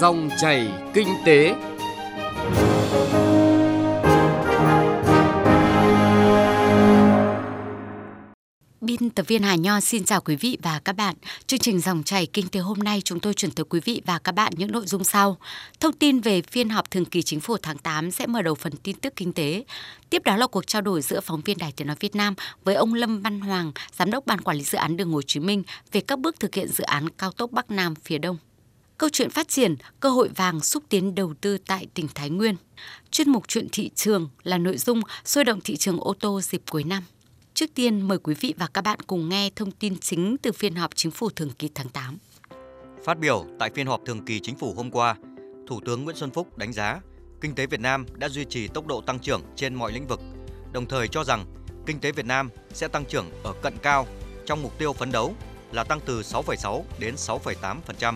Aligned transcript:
Dòng 0.00 0.30
chảy 0.40 0.68
kinh 0.94 1.08
tế. 1.24 1.54
Biên 8.80 9.10
tập 9.10 9.28
viên 9.28 9.42
Hà 9.42 9.54
Nho 9.54 9.80
xin 9.80 10.04
chào 10.04 10.20
quý 10.20 10.36
vị 10.36 10.58
và 10.62 10.80
các 10.84 10.92
bạn. 10.92 11.14
Chương 11.46 11.60
trình 11.60 11.80
dòng 11.80 12.02
chảy 12.02 12.26
kinh 12.26 12.48
tế 12.48 12.60
hôm 12.60 12.78
nay 12.78 13.00
chúng 13.04 13.20
tôi 13.20 13.34
chuyển 13.34 13.50
tới 13.50 13.64
quý 13.64 13.80
vị 13.84 14.02
và 14.06 14.18
các 14.18 14.32
bạn 14.32 14.52
những 14.56 14.72
nội 14.72 14.86
dung 14.86 15.04
sau. 15.04 15.36
Thông 15.80 15.92
tin 15.92 16.20
về 16.20 16.42
phiên 16.42 16.68
họp 16.68 16.90
thường 16.90 17.04
kỳ 17.04 17.22
chính 17.22 17.40
phủ 17.40 17.56
tháng 17.62 17.78
8 17.78 18.10
sẽ 18.10 18.26
mở 18.26 18.42
đầu 18.42 18.54
phần 18.54 18.72
tin 18.82 18.96
tức 18.96 19.12
kinh 19.16 19.32
tế. 19.32 19.64
Tiếp 20.10 20.22
đó 20.24 20.36
là 20.36 20.46
cuộc 20.46 20.66
trao 20.66 20.82
đổi 20.82 21.02
giữa 21.02 21.20
phóng 21.20 21.40
viên 21.40 21.58
Đài 21.58 21.72
Tiếng 21.72 21.86
nói 21.86 21.96
Việt 22.00 22.16
Nam 22.16 22.34
với 22.64 22.74
ông 22.74 22.94
Lâm 22.94 23.22
Văn 23.22 23.40
Hoàng, 23.40 23.72
giám 23.98 24.10
đốc 24.10 24.26
ban 24.26 24.40
quản 24.40 24.56
lý 24.56 24.62
dự 24.62 24.78
án 24.78 24.96
đường 24.96 25.12
Hồ 25.12 25.22
Chí 25.22 25.40
Minh 25.40 25.62
về 25.92 26.00
các 26.00 26.18
bước 26.18 26.40
thực 26.40 26.54
hiện 26.54 26.68
dự 26.68 26.84
án 26.84 27.08
cao 27.08 27.32
tốc 27.32 27.52
Bắc 27.52 27.70
Nam 27.70 27.94
phía 27.94 28.18
Đông. 28.18 28.36
Câu 28.98 29.10
chuyện 29.12 29.30
phát 29.30 29.48
triển, 29.48 29.76
cơ 30.00 30.10
hội 30.10 30.28
vàng 30.36 30.60
xúc 30.60 30.82
tiến 30.88 31.14
đầu 31.14 31.34
tư 31.40 31.58
tại 31.58 31.86
tỉnh 31.94 32.06
Thái 32.14 32.30
Nguyên. 32.30 32.56
Chuyên 33.10 33.30
mục 33.30 33.48
chuyện 33.48 33.66
thị 33.72 33.90
trường 33.94 34.28
là 34.42 34.58
nội 34.58 34.76
dung 34.76 35.02
sôi 35.24 35.44
động 35.44 35.60
thị 35.64 35.76
trường 35.76 36.00
ô 36.00 36.14
tô 36.20 36.40
dịp 36.40 36.62
cuối 36.70 36.84
năm. 36.84 37.02
Trước 37.54 37.74
tiên 37.74 38.00
mời 38.00 38.18
quý 38.18 38.34
vị 38.40 38.54
và 38.58 38.66
các 38.74 38.82
bạn 38.82 38.98
cùng 39.06 39.28
nghe 39.28 39.50
thông 39.56 39.70
tin 39.70 39.98
chính 39.98 40.36
từ 40.42 40.52
phiên 40.52 40.74
họp 40.74 40.90
chính 40.94 41.10
phủ 41.10 41.30
thường 41.30 41.50
kỳ 41.58 41.68
tháng 41.74 41.88
8. 41.88 42.18
Phát 43.04 43.18
biểu 43.18 43.46
tại 43.58 43.70
phiên 43.74 43.86
họp 43.86 44.00
thường 44.06 44.24
kỳ 44.24 44.40
chính 44.40 44.58
phủ 44.58 44.74
hôm 44.76 44.90
qua, 44.90 45.16
Thủ 45.68 45.80
tướng 45.84 46.04
Nguyễn 46.04 46.16
Xuân 46.16 46.30
Phúc 46.30 46.58
đánh 46.58 46.72
giá 46.72 47.00
kinh 47.40 47.54
tế 47.54 47.66
Việt 47.66 47.80
Nam 47.80 48.06
đã 48.14 48.28
duy 48.28 48.44
trì 48.44 48.68
tốc 48.68 48.86
độ 48.86 49.00
tăng 49.00 49.18
trưởng 49.18 49.42
trên 49.56 49.74
mọi 49.74 49.92
lĩnh 49.92 50.06
vực, 50.06 50.20
đồng 50.72 50.86
thời 50.86 51.08
cho 51.08 51.24
rằng 51.24 51.44
kinh 51.86 52.00
tế 52.00 52.12
Việt 52.12 52.26
Nam 52.26 52.50
sẽ 52.72 52.88
tăng 52.88 53.04
trưởng 53.04 53.26
ở 53.42 53.52
cận 53.62 53.74
cao 53.82 54.06
trong 54.46 54.62
mục 54.62 54.78
tiêu 54.78 54.92
phấn 54.92 55.12
đấu 55.12 55.34
là 55.72 55.84
tăng 55.84 56.00
từ 56.06 56.20
6,6 56.20 56.82
đến 56.98 57.14
6,8%. 57.14 58.14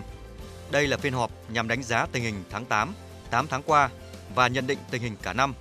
Đây 0.71 0.87
là 0.87 0.97
phiên 0.97 1.13
họp 1.13 1.31
nhằm 1.49 1.67
đánh 1.67 1.83
giá 1.83 2.05
tình 2.11 2.23
hình 2.23 2.43
tháng 2.49 2.65
8, 2.65 2.93
8 3.29 3.47
tháng 3.47 3.63
qua 3.63 3.89
và 4.35 4.47
nhận 4.47 4.67
định 4.67 4.79
tình 4.91 5.01
hình 5.01 5.15
cả 5.21 5.33
năm, 5.33 5.53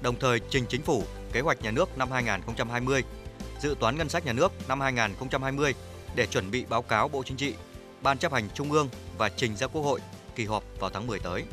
đồng 0.00 0.18
thời 0.18 0.40
trình 0.50 0.64
chính 0.68 0.82
phủ 0.82 1.04
kế 1.32 1.40
hoạch 1.40 1.62
nhà 1.62 1.70
nước 1.70 1.98
năm 1.98 2.10
2020 2.10 3.04
dự 3.60 3.74
toán 3.80 3.98
ngân 3.98 4.08
sách 4.08 4.26
nhà 4.26 4.32
nước 4.32 4.52
năm 4.68 4.80
2020 4.80 5.74
để 6.14 6.26
chuẩn 6.26 6.50
bị 6.50 6.64
báo 6.68 6.82
cáo 6.82 7.08
Bộ 7.08 7.22
Chính 7.22 7.36
trị, 7.36 7.54
Ban 8.02 8.18
chấp 8.18 8.32
hành 8.32 8.48
Trung 8.54 8.72
ương 8.72 8.88
và 9.18 9.28
trình 9.28 9.56
ra 9.56 9.66
Quốc 9.66 9.82
hội 9.82 10.00
kỳ 10.34 10.44
họp 10.44 10.64
vào 10.80 10.90
tháng 10.90 11.06
10 11.06 11.18
tới. 11.18 11.44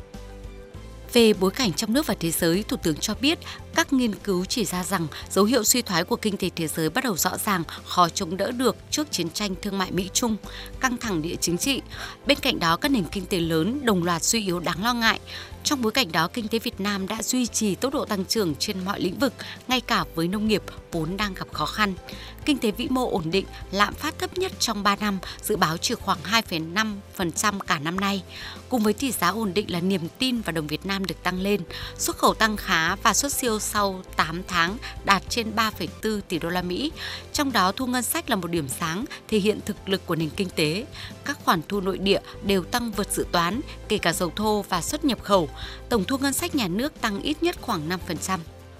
Về 1.12 1.32
bối 1.32 1.50
cảnh 1.50 1.72
trong 1.72 1.92
nước 1.92 2.06
và 2.06 2.14
thế 2.20 2.30
giới, 2.30 2.64
Thủ 2.68 2.76
tướng 2.76 2.96
cho 2.96 3.14
biết 3.20 3.38
các 3.74 3.92
nghiên 3.92 4.14
cứu 4.14 4.44
chỉ 4.44 4.64
ra 4.64 4.84
rằng 4.84 5.06
dấu 5.30 5.44
hiệu 5.44 5.64
suy 5.64 5.82
thoái 5.82 6.04
của 6.04 6.16
kinh 6.16 6.36
tế 6.36 6.50
thế 6.56 6.68
giới 6.68 6.90
bắt 6.90 7.04
đầu 7.04 7.16
rõ 7.16 7.30
ràng, 7.44 7.62
khó 7.84 8.08
chống 8.08 8.36
đỡ 8.36 8.50
được 8.50 8.76
trước 8.90 9.10
chiến 9.10 9.30
tranh 9.30 9.54
thương 9.62 9.78
mại 9.78 9.92
Mỹ-Trung, 9.92 10.36
căng 10.80 10.96
thẳng 10.96 11.22
địa 11.22 11.36
chính 11.40 11.58
trị. 11.58 11.82
Bên 12.26 12.38
cạnh 12.42 12.58
đó, 12.58 12.76
các 12.76 12.88
nền 12.88 13.04
kinh 13.04 13.26
tế 13.26 13.40
lớn 13.40 13.80
đồng 13.84 14.04
loạt 14.04 14.22
suy 14.22 14.44
yếu 14.44 14.60
đáng 14.60 14.84
lo 14.84 14.94
ngại. 14.94 15.20
Trong 15.64 15.82
bối 15.82 15.92
cảnh 15.92 16.12
đó, 16.12 16.28
kinh 16.28 16.48
tế 16.48 16.58
Việt 16.58 16.80
Nam 16.80 17.08
đã 17.08 17.22
duy 17.22 17.46
trì 17.46 17.74
tốc 17.74 17.94
độ 17.94 18.04
tăng 18.04 18.24
trưởng 18.24 18.54
trên 18.54 18.84
mọi 18.84 19.00
lĩnh 19.00 19.18
vực, 19.18 19.32
ngay 19.68 19.80
cả 19.80 20.04
với 20.14 20.28
nông 20.28 20.48
nghiệp 20.48 20.62
vốn 20.92 21.16
đang 21.16 21.34
gặp 21.34 21.52
khó 21.52 21.66
khăn. 21.66 21.94
Kinh 22.44 22.58
tế 22.58 22.70
vĩ 22.70 22.88
mô 22.88 23.10
ổn 23.10 23.30
định, 23.30 23.46
lạm 23.70 23.94
phát 23.94 24.18
thấp 24.18 24.38
nhất 24.38 24.52
trong 24.58 24.82
3 24.82 24.96
năm, 24.96 25.18
dự 25.42 25.56
báo 25.56 25.76
chỉ 25.76 25.94
khoảng 25.94 26.18
2,5% 26.22 27.58
cả 27.58 27.78
năm 27.78 28.00
nay. 28.00 28.22
Cùng 28.68 28.82
với 28.82 28.92
tỷ 28.92 29.12
giá 29.12 29.28
ổn 29.28 29.54
định 29.54 29.70
là 29.70 29.80
niềm 29.80 30.08
tin 30.18 30.40
vào 30.40 30.52
đồng 30.52 30.66
Việt 30.66 30.86
Nam 30.86 31.06
được 31.06 31.22
tăng 31.22 31.40
lên, 31.40 31.60
xuất 31.98 32.16
khẩu 32.18 32.34
tăng 32.34 32.56
khá 32.56 32.96
và 32.96 33.14
xuất 33.14 33.32
siêu 33.32 33.58
sau 33.58 34.02
8 34.16 34.42
tháng 34.48 34.76
đạt 35.04 35.22
trên 35.28 35.52
3,4 35.56 36.20
tỷ 36.20 36.38
đô 36.38 36.48
la 36.48 36.62
Mỹ. 36.62 36.92
Trong 37.32 37.52
đó 37.52 37.72
thu 37.72 37.86
ngân 37.86 38.02
sách 38.02 38.30
là 38.30 38.36
một 38.36 38.50
điểm 38.50 38.68
sáng 38.68 39.04
thể 39.28 39.38
hiện 39.38 39.60
thực 39.66 39.88
lực 39.88 40.06
của 40.06 40.16
nền 40.16 40.30
kinh 40.30 40.50
tế. 40.50 40.86
Các 41.24 41.38
khoản 41.44 41.60
thu 41.68 41.80
nội 41.80 41.98
địa 41.98 42.20
đều 42.42 42.64
tăng 42.64 42.90
vượt 42.90 43.12
dự 43.12 43.26
toán, 43.32 43.60
kể 43.88 43.98
cả 43.98 44.12
dầu 44.12 44.32
thô 44.36 44.64
và 44.68 44.82
xuất 44.82 45.04
nhập 45.04 45.22
khẩu. 45.22 45.49
Tổng 45.88 46.04
thu 46.04 46.18
ngân 46.18 46.32
sách 46.32 46.54
nhà 46.54 46.68
nước 46.68 47.00
tăng 47.00 47.22
ít 47.22 47.42
nhất 47.42 47.56
khoảng 47.60 47.88
5%. 47.88 48.38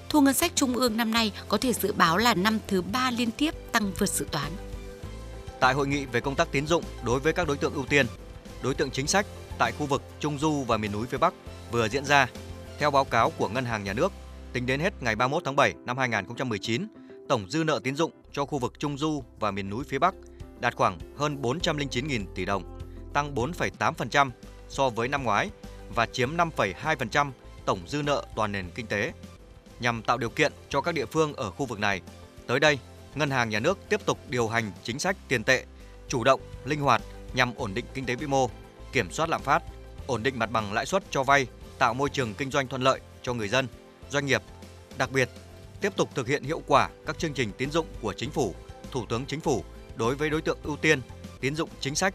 Thu 0.09 0.21
ngân 0.21 0.35
sách 0.35 0.53
trung 0.55 0.77
ương 0.77 0.97
năm 0.97 1.11
nay 1.11 1.33
có 1.49 1.59
thể 1.59 1.72
dự 1.72 1.93
báo 1.93 2.19
là 2.19 2.34
năm 2.34 2.59
thứ 2.69 2.83
ba 2.83 3.11
liên 3.11 3.31
tiếp 3.31 3.55
tăng 3.72 3.93
vượt 3.99 4.09
dự 4.09 4.27
toán. 4.31 4.53
Tại 5.61 5.75
hội 5.75 5.87
nghị 5.87 6.05
về 6.05 6.21
công 6.21 6.34
tác 6.34 6.53
tín 6.53 6.67
dụng 6.67 6.84
đối 7.05 7.21
với 7.21 7.33
các 7.33 7.49
đối 7.49 7.56
tượng 7.56 7.75
ưu 7.75 7.84
tiên, 7.84 8.06
đối 8.62 8.75
tượng 8.75 8.91
chính 8.91 9.06
sách 9.06 9.27
tại 9.59 9.72
khu 9.72 9.87
vực 9.87 10.03
Trung 10.21 10.39
Du 10.39 10.65
và 10.67 10.77
miền 10.77 10.93
núi 10.93 11.06
phía 11.06 11.19
Bắc 11.19 11.34
vừa 11.71 11.89
diễn 11.89 12.05
ra, 12.05 12.27
theo 12.78 12.91
báo 12.91 13.05
cáo 13.05 13.31
của 13.31 13.49
Ngân 13.49 13.65
hàng 13.65 13.84
Nhà 13.84 13.93
nước, 13.93 14.12
tính 14.53 14.67
đến 14.67 14.81
hết 14.81 15.03
ngày 15.03 15.17
31 15.17 15.43
tháng 15.44 15.56
7 15.56 15.75
năm 15.84 15.99
2019, 15.99 16.87
tổng 17.28 17.50
dư 17.50 17.65
nợ 17.65 17.81
tín 17.84 17.97
dụng 17.97 18.11
cho 18.33 18.44
khu 18.44 18.59
vực 18.59 18.73
Trung 18.78 18.99
Du 18.99 19.25
và 19.41 19.50
miền 19.50 19.71
núi 19.71 19.84
phía 19.89 19.99
Bắc 19.99 20.15
đạt 20.61 20.77
khoảng 20.77 20.99
hơn 21.17 21.43
409.000 21.43 22.25
tỷ 22.34 22.44
đồng, 22.44 22.78
tăng 23.12 23.34
4,8% 23.34 24.31
so 24.69 24.89
với 24.89 25.09
năm 25.09 25.25
ngoái 25.25 25.50
và 25.95 26.06
chiếm 26.06 26.37
5,2% 26.37 27.31
tổng 27.65 27.81
dư 27.87 28.03
nợ 28.03 28.25
toàn 28.34 28.53
nền 28.53 28.71
kinh 28.75 28.87
tế. 28.87 29.12
Nhằm 29.81 30.03
tạo 30.03 30.19
điều 30.19 30.31
kiện 30.31 30.53
cho 30.69 30.81
các 30.81 30.95
địa 30.95 31.06
phương 31.06 31.34
ở 31.34 31.51
khu 31.51 31.67
vực 31.67 31.78
này, 31.78 32.01
tới 32.47 32.61
đây, 32.61 32.78
Ngân 33.15 33.31
hàng 33.31 33.51
Nhà 33.51 33.61
nước 33.61 33.78
tiếp 33.89 34.00
tục 34.06 34.19
điều 34.29 34.49
hành 34.49 34.73
chính 34.83 34.99
sách 34.99 35.17
tiền 35.29 35.45
tệ, 35.45 35.65
chủ 36.09 36.25
động, 36.25 36.41
linh 36.65 36.81
hoạt 36.81 37.03
nhằm 37.34 37.55
ổn 37.56 37.75
định 37.75 37.84
kinh 37.95 38.06
tế 38.06 38.15
vĩ 38.15 38.27
mô, 38.27 38.50
kiểm 38.93 39.11
soát 39.11 39.29
lạm 39.29 39.43
phát, 39.43 39.62
ổn 40.06 40.23
định 40.23 40.39
mặt 40.39 40.50
bằng 40.50 40.73
lãi 40.73 40.87
suất 40.87 41.03
cho 41.11 41.23
vay, 41.23 41.47
tạo 41.79 41.95
môi 41.95 42.11
trường 42.11 42.34
kinh 42.34 42.50
doanh 42.50 42.69
thuận 42.69 42.83
lợi 42.83 43.00
cho 43.23 43.34
người 43.34 43.49
dân, 43.49 43.67
doanh 44.11 44.27
nghiệp. 44.27 44.43
Đặc 44.99 45.12
biệt, 45.12 45.29
tiếp 45.81 45.97
tục 45.97 46.11
thực 46.15 46.29
hiện 46.29 46.43
hiệu 46.43 46.62
quả 46.67 46.89
các 47.06 47.19
chương 47.19 47.34
trình 47.34 47.53
tín 47.59 47.71
dụng 47.71 47.87
của 48.00 48.12
chính 48.12 48.31
phủ, 48.31 48.55
Thủ 48.91 49.06
tướng 49.09 49.27
Chính 49.27 49.41
phủ 49.41 49.65
đối 49.97 50.15
với 50.15 50.31
đối 50.31 50.43
tượng 50.43 50.59
ưu 50.62 50.77
tiên, 50.77 51.00
tín 51.41 51.56
dụng 51.56 51.71
chính 51.81 51.95
sách, 51.95 52.15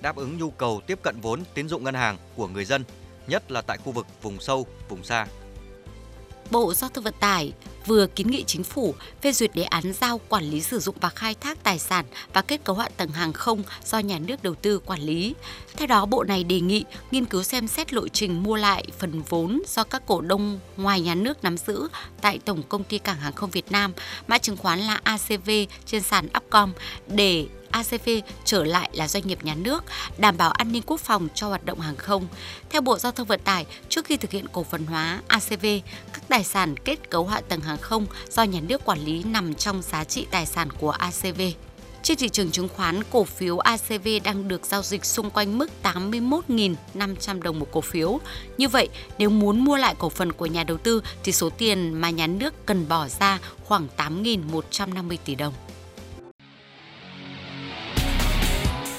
đáp 0.00 0.16
ứng 0.16 0.38
nhu 0.38 0.50
cầu 0.50 0.80
tiếp 0.86 0.98
cận 1.02 1.20
vốn 1.20 1.42
tín 1.54 1.68
dụng 1.68 1.84
ngân 1.84 1.94
hàng 1.94 2.16
của 2.36 2.48
người 2.48 2.64
dân, 2.64 2.84
nhất 3.26 3.52
là 3.52 3.62
tại 3.62 3.78
khu 3.84 3.92
vực 3.92 4.06
vùng 4.22 4.40
sâu, 4.40 4.66
vùng 4.88 5.04
xa. 5.04 5.26
Bộ 6.50 6.74
Giao 6.74 6.90
thông 6.90 7.04
Vận 7.04 7.14
tải 7.20 7.52
vừa 7.86 8.06
kiến 8.06 8.30
nghị 8.30 8.44
chính 8.46 8.64
phủ 8.64 8.94
phê 9.22 9.32
duyệt 9.32 9.54
đề 9.54 9.62
án 9.62 9.92
giao 9.92 10.20
quản 10.28 10.44
lý 10.44 10.60
sử 10.60 10.78
dụng 10.78 10.96
và 11.00 11.08
khai 11.08 11.34
thác 11.34 11.62
tài 11.62 11.78
sản 11.78 12.04
và 12.32 12.42
kết 12.42 12.64
cấu 12.64 12.76
hạ 12.76 12.88
tầng 12.96 13.10
hàng 13.10 13.32
không 13.32 13.62
do 13.84 13.98
nhà 13.98 14.18
nước 14.18 14.42
đầu 14.42 14.54
tư 14.54 14.78
quản 14.78 15.00
lý. 15.00 15.34
Theo 15.76 15.86
đó, 15.86 16.06
Bộ 16.06 16.24
này 16.24 16.44
đề 16.44 16.60
nghị 16.60 16.84
nghiên 17.10 17.24
cứu 17.24 17.42
xem 17.42 17.68
xét 17.68 17.92
lộ 17.92 18.08
trình 18.08 18.42
mua 18.42 18.56
lại 18.56 18.84
phần 18.98 19.22
vốn 19.28 19.62
do 19.66 19.84
các 19.84 20.02
cổ 20.06 20.20
đông 20.20 20.60
ngoài 20.76 21.00
nhà 21.00 21.14
nước 21.14 21.44
nắm 21.44 21.56
giữ 21.58 21.88
tại 22.20 22.38
Tổng 22.44 22.62
Công 22.68 22.84
ty 22.84 22.98
Cảng 22.98 23.16
Hàng 23.16 23.32
không 23.32 23.50
Việt 23.50 23.72
Nam, 23.72 23.92
mã 24.26 24.38
chứng 24.38 24.56
khoán 24.56 24.80
là 24.80 25.00
ACV 25.04 25.50
trên 25.86 26.02
sàn 26.02 26.28
Upcom 26.36 26.72
để 27.06 27.46
ACV 27.72 28.10
trở 28.44 28.64
lại 28.64 28.90
là 28.92 29.08
doanh 29.08 29.26
nghiệp 29.26 29.44
nhà 29.44 29.54
nước, 29.54 29.84
đảm 30.18 30.36
bảo 30.36 30.50
an 30.50 30.72
ninh 30.72 30.82
quốc 30.86 31.00
phòng 31.00 31.28
cho 31.34 31.48
hoạt 31.48 31.64
động 31.64 31.80
hàng 31.80 31.96
không. 31.96 32.26
Theo 32.70 32.80
Bộ 32.80 32.98
Giao 32.98 33.12
thông 33.12 33.26
Vận 33.26 33.40
tải, 33.44 33.66
trước 33.88 34.04
khi 34.04 34.16
thực 34.16 34.30
hiện 34.30 34.46
cổ 34.52 34.62
phần 34.62 34.86
hóa 34.86 35.20
ACV, 35.26 35.66
các 36.12 36.22
tài 36.28 36.44
sản 36.44 36.76
kết 36.76 37.10
cấu 37.10 37.26
hạ 37.26 37.40
tầng 37.48 37.60
hàng 37.60 37.78
không 37.78 38.06
do 38.30 38.42
nhà 38.42 38.60
nước 38.60 38.84
quản 38.84 39.04
lý 39.04 39.22
nằm 39.22 39.54
trong 39.54 39.82
giá 39.82 40.04
trị 40.04 40.26
tài 40.30 40.46
sản 40.46 40.68
của 40.70 40.90
ACV. 40.90 41.40
Trên 42.02 42.18
thị 42.18 42.28
trường 42.28 42.50
chứng 42.50 42.68
khoán, 42.68 43.02
cổ 43.10 43.24
phiếu 43.24 43.58
ACV 43.58 44.08
đang 44.24 44.48
được 44.48 44.66
giao 44.66 44.82
dịch 44.82 45.04
xung 45.04 45.30
quanh 45.30 45.58
mức 45.58 45.70
81.500 45.82 47.42
đồng 47.42 47.58
một 47.58 47.68
cổ 47.72 47.80
phiếu. 47.80 48.20
Như 48.58 48.68
vậy, 48.68 48.88
nếu 49.18 49.30
muốn 49.30 49.64
mua 49.64 49.76
lại 49.76 49.94
cổ 49.98 50.08
phần 50.08 50.32
của 50.32 50.46
nhà 50.46 50.64
đầu 50.64 50.76
tư 50.76 51.02
thì 51.24 51.32
số 51.32 51.50
tiền 51.50 51.94
mà 51.94 52.10
nhà 52.10 52.26
nước 52.26 52.66
cần 52.66 52.88
bỏ 52.88 53.08
ra 53.08 53.38
khoảng 53.64 53.88
8.150 53.96 55.16
tỷ 55.24 55.34
đồng. 55.34 55.54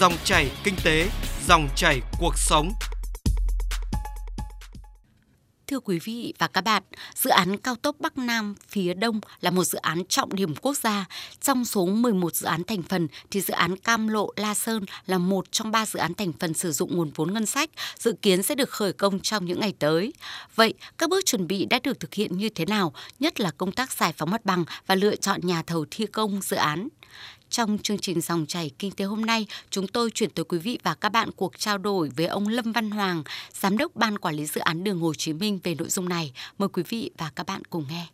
Dòng 0.00 0.12
chảy 0.24 0.50
kinh 0.64 0.74
tế, 0.84 1.10
dòng 1.48 1.68
chảy 1.76 2.00
cuộc 2.20 2.38
sống. 2.38 2.72
Thưa 5.66 5.80
quý 5.80 5.98
vị 5.98 6.34
và 6.38 6.48
các 6.48 6.60
bạn, 6.60 6.82
dự 7.14 7.30
án 7.30 7.56
cao 7.56 7.74
tốc 7.74 7.96
Bắc 7.98 8.18
Nam 8.18 8.54
phía 8.68 8.94
Đông 8.94 9.20
là 9.40 9.50
một 9.50 9.64
dự 9.64 9.78
án 9.78 10.04
trọng 10.08 10.34
điểm 10.34 10.54
quốc 10.54 10.76
gia. 10.76 11.04
Trong 11.40 11.64
số 11.64 11.86
11 11.86 12.34
dự 12.34 12.46
án 12.46 12.64
thành 12.64 12.82
phần 12.82 13.08
thì 13.30 13.40
dự 13.40 13.54
án 13.54 13.76
Cam 13.76 14.08
Lộ 14.08 14.30
La 14.36 14.54
Sơn 14.54 14.84
là 15.06 15.18
một 15.18 15.52
trong 15.52 15.70
ba 15.70 15.86
dự 15.86 15.98
án 15.98 16.14
thành 16.14 16.32
phần 16.32 16.54
sử 16.54 16.72
dụng 16.72 16.96
nguồn 16.96 17.10
vốn 17.14 17.34
ngân 17.34 17.46
sách, 17.46 17.70
dự 17.98 18.14
kiến 18.22 18.42
sẽ 18.42 18.54
được 18.54 18.70
khởi 18.70 18.92
công 18.92 19.20
trong 19.20 19.44
những 19.44 19.60
ngày 19.60 19.74
tới. 19.78 20.12
Vậy, 20.54 20.74
các 20.98 21.10
bước 21.10 21.26
chuẩn 21.26 21.46
bị 21.46 21.64
đã 21.64 21.78
được 21.82 22.00
thực 22.00 22.14
hiện 22.14 22.38
như 22.38 22.48
thế 22.48 22.64
nào, 22.64 22.92
nhất 23.20 23.40
là 23.40 23.50
công 23.50 23.72
tác 23.72 23.92
giải 23.92 24.12
phóng 24.12 24.30
mặt 24.30 24.44
bằng 24.44 24.64
và 24.86 24.94
lựa 24.94 25.16
chọn 25.16 25.40
nhà 25.42 25.62
thầu 25.62 25.86
thi 25.90 26.06
công 26.06 26.40
dự 26.42 26.56
án? 26.56 26.88
Trong 27.48 27.78
chương 27.78 27.98
trình 27.98 28.20
dòng 28.20 28.46
chảy 28.46 28.70
kinh 28.78 28.92
tế 28.92 29.04
hôm 29.04 29.20
nay, 29.20 29.46
chúng 29.70 29.86
tôi 29.86 30.10
chuyển 30.10 30.30
tới 30.30 30.44
quý 30.44 30.58
vị 30.58 30.78
và 30.82 30.94
các 30.94 31.08
bạn 31.08 31.28
cuộc 31.36 31.58
trao 31.58 31.78
đổi 31.78 32.10
với 32.16 32.26
ông 32.26 32.48
Lâm 32.48 32.72
Văn 32.72 32.90
Hoàng, 32.90 33.22
Giám 33.52 33.78
đốc 33.78 33.96
Ban 33.96 34.18
Quản 34.18 34.34
lý 34.34 34.46
Dự 34.46 34.60
án 34.60 34.84
Đường 34.84 35.00
Hồ 35.00 35.14
Chí 35.14 35.32
Minh 35.32 35.58
về 35.62 35.74
nội 35.74 35.88
dung 35.88 36.08
này. 36.08 36.32
Mời 36.58 36.68
quý 36.68 36.82
vị 36.88 37.10
và 37.18 37.30
các 37.36 37.46
bạn 37.46 37.62
cùng 37.70 37.84
nghe. 37.90 38.06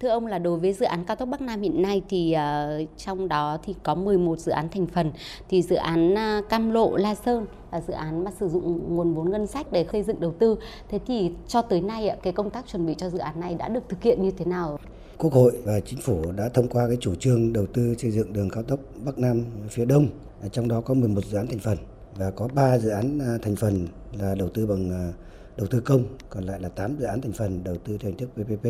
Thưa 0.00 0.08
ông 0.08 0.26
là 0.26 0.38
đối 0.38 0.58
với 0.58 0.72
dự 0.72 0.86
án 0.86 1.04
cao 1.04 1.16
tốc 1.16 1.28
Bắc 1.28 1.40
Nam 1.40 1.62
hiện 1.62 1.82
nay 1.82 2.02
thì 2.08 2.36
uh, 2.82 2.88
trong 2.98 3.28
đó 3.28 3.58
thì 3.62 3.74
có 3.82 3.94
11 3.94 4.38
dự 4.38 4.52
án 4.52 4.68
thành 4.68 4.86
phần 4.86 5.12
thì 5.48 5.62
dự 5.62 5.76
án 5.76 6.14
uh, 6.14 6.48
Cam 6.48 6.70
Lộ 6.70 6.96
La 6.96 7.14
Sơn 7.14 7.46
là 7.72 7.80
dự 7.80 7.92
án 7.92 8.24
mà 8.24 8.30
sử 8.40 8.48
dụng 8.48 8.94
nguồn 8.96 9.14
vốn 9.14 9.30
ngân 9.30 9.46
sách 9.46 9.72
để 9.72 9.86
xây 9.92 10.02
dựng 10.02 10.20
đầu 10.20 10.34
tư. 10.38 10.56
Thế 10.88 11.00
thì 11.06 11.30
cho 11.48 11.62
tới 11.62 11.80
nay 11.80 12.16
cái 12.22 12.32
công 12.32 12.50
tác 12.50 12.66
chuẩn 12.66 12.86
bị 12.86 12.94
cho 12.98 13.10
dự 13.10 13.18
án 13.18 13.40
này 13.40 13.54
đã 13.54 13.68
được 13.68 13.88
thực 13.88 14.02
hiện 14.02 14.22
như 14.22 14.30
thế 14.30 14.44
nào? 14.44 14.78
Quốc 15.18 15.32
hội 15.32 15.52
và 15.64 15.80
chính 15.80 16.00
phủ 16.00 16.32
đã 16.32 16.48
thông 16.48 16.68
qua 16.68 16.88
cái 16.88 16.96
chủ 17.00 17.14
trương 17.14 17.52
đầu 17.52 17.66
tư 17.66 17.94
xây 17.98 18.10
dựng 18.10 18.32
đường 18.32 18.50
cao 18.50 18.62
tốc 18.62 18.80
Bắc 19.04 19.18
Nam 19.18 19.44
phía 19.70 19.84
Đông, 19.84 20.08
à, 20.42 20.48
trong 20.48 20.68
đó 20.68 20.80
có 20.80 20.94
11 20.94 21.24
dự 21.24 21.36
án 21.38 21.46
thành 21.46 21.58
phần 21.58 21.78
và 22.16 22.30
có 22.30 22.48
3 22.54 22.78
dự 22.78 22.88
án 22.88 23.18
à, 23.18 23.38
thành 23.42 23.56
phần 23.56 23.86
là 24.18 24.34
đầu 24.34 24.48
tư 24.48 24.66
bằng 24.66 24.90
à, 24.90 25.12
đầu 25.56 25.66
tư 25.66 25.80
công, 25.80 26.04
còn 26.28 26.44
lại 26.44 26.60
là 26.60 26.68
8 26.68 26.96
dự 26.98 27.04
án 27.04 27.20
thành 27.20 27.32
phần 27.32 27.64
đầu 27.64 27.76
tư 27.76 27.98
theo 28.00 28.10
hình 28.10 28.18
thức 28.18 28.30
PPP. 28.34 28.66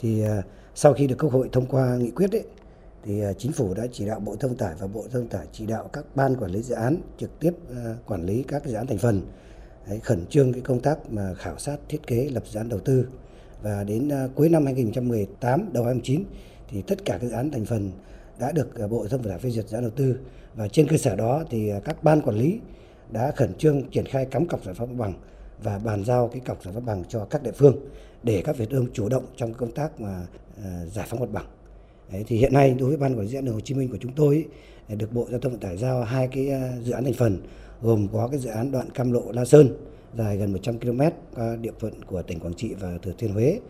Thì 0.00 0.22
sau 0.74 0.92
khi 0.92 1.06
được 1.06 1.16
Quốc 1.18 1.32
hội 1.32 1.48
thông 1.52 1.66
qua 1.66 1.96
nghị 1.96 2.10
quyết 2.10 2.32
ấy, 2.32 2.44
thì 3.04 3.22
chính 3.38 3.52
phủ 3.52 3.74
đã 3.74 3.86
chỉ 3.92 4.06
đạo 4.06 4.20
Bộ 4.20 4.36
Thông 4.40 4.56
tải 4.56 4.74
và 4.78 4.86
Bộ 4.86 5.04
Thông 5.12 5.28
tải 5.28 5.46
chỉ 5.52 5.66
đạo 5.66 5.90
các 5.92 6.04
ban 6.14 6.36
quản 6.36 6.50
lý 6.50 6.62
dự 6.62 6.74
án 6.74 6.96
trực 7.18 7.40
tiếp 7.40 7.52
quản 8.06 8.26
lý 8.26 8.42
các 8.42 8.66
dự 8.66 8.74
án 8.74 8.86
thành 8.86 8.98
phần 8.98 9.22
Đấy, 9.88 10.00
khẩn 10.04 10.26
trương 10.26 10.52
cái 10.52 10.62
công 10.62 10.80
tác 10.80 11.12
mà 11.12 11.34
khảo 11.34 11.58
sát 11.58 11.76
thiết 11.88 12.06
kế 12.06 12.28
lập 12.32 12.42
dự 12.46 12.60
án 12.60 12.68
đầu 12.68 12.80
tư 12.80 13.06
và 13.62 13.84
đến 13.84 14.08
à, 14.08 14.28
cuối 14.34 14.48
năm 14.48 14.64
2018 14.64 15.68
đầu 15.72 15.84
2019 15.84 16.24
thì 16.68 16.82
tất 16.82 17.04
cả 17.04 17.18
các 17.20 17.26
dự 17.26 17.32
án 17.32 17.50
thành 17.50 17.64
phần 17.64 17.90
đã 18.38 18.52
được 18.52 18.78
à, 18.78 18.86
Bộ 18.86 19.06
Thông 19.10 19.22
Vận 19.22 19.30
tải 19.30 19.38
phê 19.38 19.50
duyệt 19.50 19.68
dự 19.68 19.76
án 19.76 19.82
đầu 19.82 19.90
tư 19.96 20.18
và 20.54 20.68
trên 20.68 20.88
cơ 20.88 20.96
sở 20.96 21.16
đó 21.16 21.44
thì 21.50 21.68
à, 21.68 21.80
các 21.84 22.04
ban 22.04 22.20
quản 22.22 22.36
lý 22.36 22.60
đã 23.10 23.32
khẩn 23.36 23.54
trương 23.54 23.90
triển 23.90 24.06
khai 24.06 24.24
cắm 24.24 24.46
cọc 24.46 24.64
giải 24.64 24.74
phóng 24.74 24.98
bằng 24.98 25.12
và 25.62 25.78
bàn 25.78 26.04
giao 26.04 26.28
cái 26.28 26.40
cọc 26.40 26.64
giải 26.64 26.74
phóng 26.74 26.86
bằng 26.86 27.04
cho 27.08 27.24
các 27.24 27.42
địa 27.42 27.52
phương 27.52 27.76
để 28.22 28.42
các 28.44 28.56
Việt 28.56 28.70
ương 28.70 28.86
chủ 28.92 29.08
động 29.08 29.24
trong 29.36 29.54
công 29.54 29.72
tác 29.72 30.00
mà 30.00 30.26
giải 30.86 31.06
phóng 31.08 31.20
mặt 31.20 31.28
bằng. 31.32 31.46
Đấy, 32.12 32.24
thì 32.26 32.36
hiện 32.36 32.52
nay 32.52 32.74
đối 32.78 32.88
với 32.88 32.96
ban 32.96 33.14
quản 33.14 33.20
lý 33.20 33.28
dự 33.28 33.38
án 33.38 33.44
đường 33.44 33.54
Hồ 33.54 33.60
Chí 33.60 33.74
Minh 33.74 33.88
của 33.88 33.98
chúng 34.00 34.12
tôi 34.12 34.46
ấy, 34.88 34.96
được 34.96 35.12
Bộ 35.12 35.26
Giao 35.30 35.40
thông 35.40 35.52
Vận 35.52 35.60
tải 35.60 35.76
giao 35.76 36.04
hai 36.04 36.28
cái 36.28 36.50
dự 36.82 36.92
án 36.92 37.04
thành 37.04 37.12
phần 37.12 37.38
gồm 37.82 38.08
có 38.12 38.28
cái 38.28 38.40
dự 38.40 38.50
án 38.50 38.70
đoạn 38.70 38.90
Cam 38.90 39.12
Lộ 39.12 39.32
La 39.32 39.44
Sơn 39.44 39.68
dài 40.16 40.36
gần 40.36 40.52
100 40.52 40.78
km 40.78 41.00
qua 41.34 41.56
địa 41.56 41.72
phận 41.78 42.04
của 42.04 42.22
tỉnh 42.22 42.40
Quảng 42.40 42.54
Trị 42.54 42.74
và 42.74 42.98
Thừa 43.02 43.12
Thiên 43.18 43.32
Huế. 43.32 43.60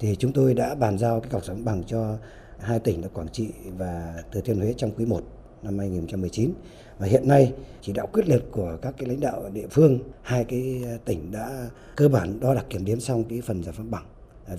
Thì 0.00 0.16
chúng 0.16 0.32
tôi 0.32 0.54
đã 0.54 0.74
bàn 0.74 0.98
giao 0.98 1.20
cái 1.20 1.30
cọc 1.30 1.44
sóng 1.44 1.64
bằng 1.64 1.82
cho 1.86 2.16
hai 2.58 2.78
tỉnh 2.78 3.02
là 3.02 3.08
Quảng 3.08 3.28
Trị 3.28 3.48
và 3.78 4.22
Thừa 4.32 4.40
Thiên 4.40 4.56
Huế 4.56 4.74
trong 4.76 4.90
quý 4.90 5.04
1 5.06 5.22
năm 5.62 5.78
2019 5.78 6.52
và 6.98 7.06
hiện 7.06 7.28
nay, 7.28 7.52
chỉ 7.82 7.92
đạo 7.92 8.06
quyết 8.12 8.28
liệt 8.28 8.44
của 8.50 8.78
các 8.82 8.94
cái 8.98 9.08
lãnh 9.08 9.20
đạo 9.20 9.50
địa 9.52 9.66
phương, 9.70 9.98
hai 10.22 10.44
cái 10.44 10.82
tỉnh 11.04 11.32
đã 11.32 11.70
cơ 11.96 12.08
bản 12.08 12.40
đo 12.40 12.54
đạc 12.54 12.66
kiểm 12.70 12.84
đếm 12.84 13.00
xong 13.00 13.24
cái 13.24 13.40
phần 13.40 13.62
giải 13.62 13.74
phóng 13.76 13.90
bằng. 13.90 14.04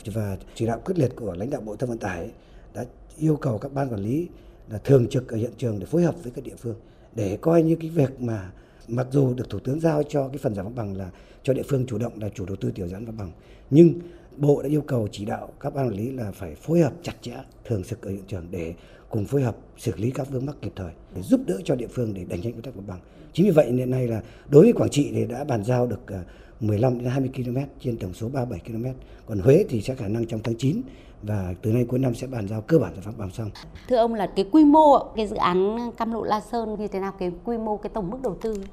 Và 0.05 0.37
chỉ 0.55 0.65
đạo 0.65 0.81
quyết 0.85 0.99
liệt 0.99 1.15
của 1.15 1.33
lãnh 1.33 1.49
đạo 1.49 1.61
bộ 1.61 1.75
thông 1.75 1.89
vận 1.89 1.99
tải 1.99 2.31
đã 2.73 2.85
yêu 3.17 3.35
cầu 3.35 3.57
các 3.57 3.73
ban 3.73 3.89
quản 3.89 4.01
lý 4.01 4.27
là 4.69 4.77
thường 4.77 5.07
trực 5.09 5.27
ở 5.27 5.37
hiện 5.37 5.51
trường 5.57 5.79
để 5.79 5.85
phối 5.85 6.03
hợp 6.03 6.15
với 6.23 6.31
các 6.35 6.43
địa 6.43 6.55
phương 6.57 6.75
để 7.15 7.37
coi 7.41 7.63
như 7.63 7.75
cái 7.81 7.89
việc 7.89 8.21
mà 8.21 8.51
mặc 8.89 9.07
dù 9.11 9.33
được 9.33 9.49
thủ 9.49 9.59
tướng 9.59 9.79
giao 9.79 10.03
cho 10.03 10.27
cái 10.27 10.37
phần 10.37 10.55
giải 10.55 10.63
phóng 10.63 10.75
bằng 10.75 10.97
là 10.97 11.09
cho 11.43 11.53
địa 11.53 11.63
phương 11.67 11.85
chủ 11.85 11.97
động 11.97 12.13
là 12.21 12.29
chủ 12.29 12.45
đầu 12.45 12.55
tư 12.55 12.71
tiểu 12.71 12.87
giãn 12.87 13.05
án 13.05 13.17
bằng, 13.17 13.31
nhưng 13.69 13.93
bộ 14.37 14.61
đã 14.61 14.69
yêu 14.69 14.81
cầu 14.81 15.07
chỉ 15.11 15.25
đạo 15.25 15.49
các 15.59 15.73
ban 15.75 15.87
quản 15.87 15.95
lý 15.95 16.11
là 16.11 16.31
phải 16.31 16.55
phối 16.55 16.79
hợp 16.79 16.93
chặt 17.03 17.13
chẽ, 17.21 17.33
thường 17.65 17.83
trực 17.83 18.01
ở 18.01 18.11
hiện 18.11 18.23
trường 18.27 18.47
để 18.51 18.73
cùng 19.09 19.25
phối 19.25 19.41
hợp 19.41 19.55
xử 19.77 19.91
lý 19.95 20.11
các 20.11 20.29
vướng 20.29 20.45
mắc 20.45 20.55
kịp 20.61 20.71
thời, 20.75 20.91
để 21.15 21.21
giúp 21.21 21.41
đỡ 21.47 21.57
cho 21.63 21.75
địa 21.75 21.87
phương 21.87 22.13
để 22.13 22.25
đẩy 22.29 22.39
nhanh 22.39 22.53
công 22.53 22.61
tác 22.61 22.77
mặt 22.77 22.83
bằng. 22.87 22.99
Chính 23.33 23.45
vì 23.45 23.51
vậy 23.51 23.71
hiện 23.71 23.91
nay 23.91 24.07
là 24.07 24.21
đối 24.49 24.63
với 24.63 24.73
Quảng 24.73 24.89
Trị 24.89 25.11
thì 25.13 25.25
đã 25.25 25.43
bàn 25.43 25.63
giao 25.63 25.87
được 25.87 26.01
ờ, 26.07 26.23
15 26.59 26.97
đến 26.97 27.07
20 27.07 27.29
km 27.35 27.57
trên 27.79 27.97
tổng 27.97 28.13
số 28.13 28.29
37 28.29 28.59
km. 28.67 28.85
Còn 29.25 29.39
Huế 29.39 29.65
thì 29.69 29.81
sẽ 29.81 29.95
khả 29.95 30.07
năng 30.07 30.25
trong 30.25 30.39
tháng 30.43 30.55
9 30.57 30.81
và 31.23 31.53
từ 31.61 31.71
nay 31.71 31.85
cuối 31.89 31.99
năm 31.99 32.15
sẽ 32.15 32.27
bàn 32.27 32.47
giao 32.47 32.61
cơ 32.61 32.79
bản 32.79 32.93
giải 32.93 33.01
phóng 33.05 33.17
bằng 33.17 33.31
xong. 33.31 33.49
Thưa 33.87 33.95
ông 33.95 34.13
là 34.13 34.27
cái 34.35 34.45
quy 34.51 34.65
mô 34.65 34.99
cái 35.15 35.27
dự 35.27 35.35
án 35.35 35.77
Cam 35.97 36.13
Lộ 36.13 36.23
La 36.23 36.41
Sơn 36.41 36.75
như 36.79 36.87
thế 36.87 36.99
nào 36.99 37.11
cái 37.19 37.31
quy 37.45 37.57
mô 37.57 37.77
cái 37.77 37.89
tổng 37.93 38.09
mức 38.09 38.17
đầu 38.23 38.37
tư? 38.41 38.63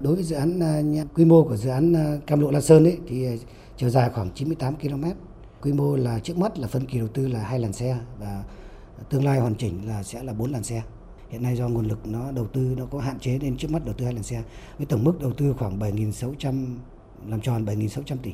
Đối 0.00 0.14
với 0.14 0.24
dự 0.24 0.36
án 0.36 0.60
à, 0.60 0.80
quy 1.14 1.24
mô 1.24 1.44
của 1.44 1.56
dự 1.56 1.70
án 1.70 1.96
à, 1.96 2.16
Cam 2.26 2.40
Lộ 2.40 2.50
La 2.50 2.60
Sơn 2.60 2.84
ấy 2.84 2.98
thì 3.06 3.26
chiều 3.76 3.90
dài 3.90 4.10
khoảng 4.14 4.30
98 4.34 4.76
km. 4.76 5.04
Quy 5.62 5.72
mô 5.72 5.96
là 5.96 6.18
trước 6.18 6.38
mắt 6.38 6.58
là 6.58 6.68
phân 6.68 6.86
kỳ 6.86 6.98
đầu 6.98 7.08
tư 7.08 7.28
là 7.28 7.38
hai 7.38 7.58
làn 7.58 7.72
xe 7.72 7.98
và 8.18 8.44
tương 9.10 9.24
lai 9.24 9.38
hoàn 9.38 9.54
chỉnh 9.54 9.88
là 9.88 10.02
sẽ 10.02 10.22
là 10.22 10.32
bốn 10.32 10.52
làn 10.52 10.62
xe 10.62 10.82
hiện 11.28 11.42
nay 11.42 11.56
do 11.56 11.68
nguồn 11.68 11.86
lực 11.86 12.06
nó 12.06 12.32
đầu 12.32 12.46
tư 12.46 12.74
nó 12.76 12.86
có 12.86 12.98
hạn 12.98 13.18
chế 13.18 13.38
nên 13.38 13.56
trước 13.56 13.70
mắt 13.70 13.84
đầu 13.84 13.94
tư 13.94 14.04
hai 14.04 14.14
làn 14.14 14.22
xe 14.22 14.42
với 14.78 14.86
tổng 14.86 15.04
mức 15.04 15.20
đầu 15.20 15.32
tư 15.32 15.54
khoảng 15.58 15.78
7.600 15.78 16.66
làm 17.26 17.40
tròn 17.40 17.64
7.600 17.64 18.16
tỷ 18.22 18.32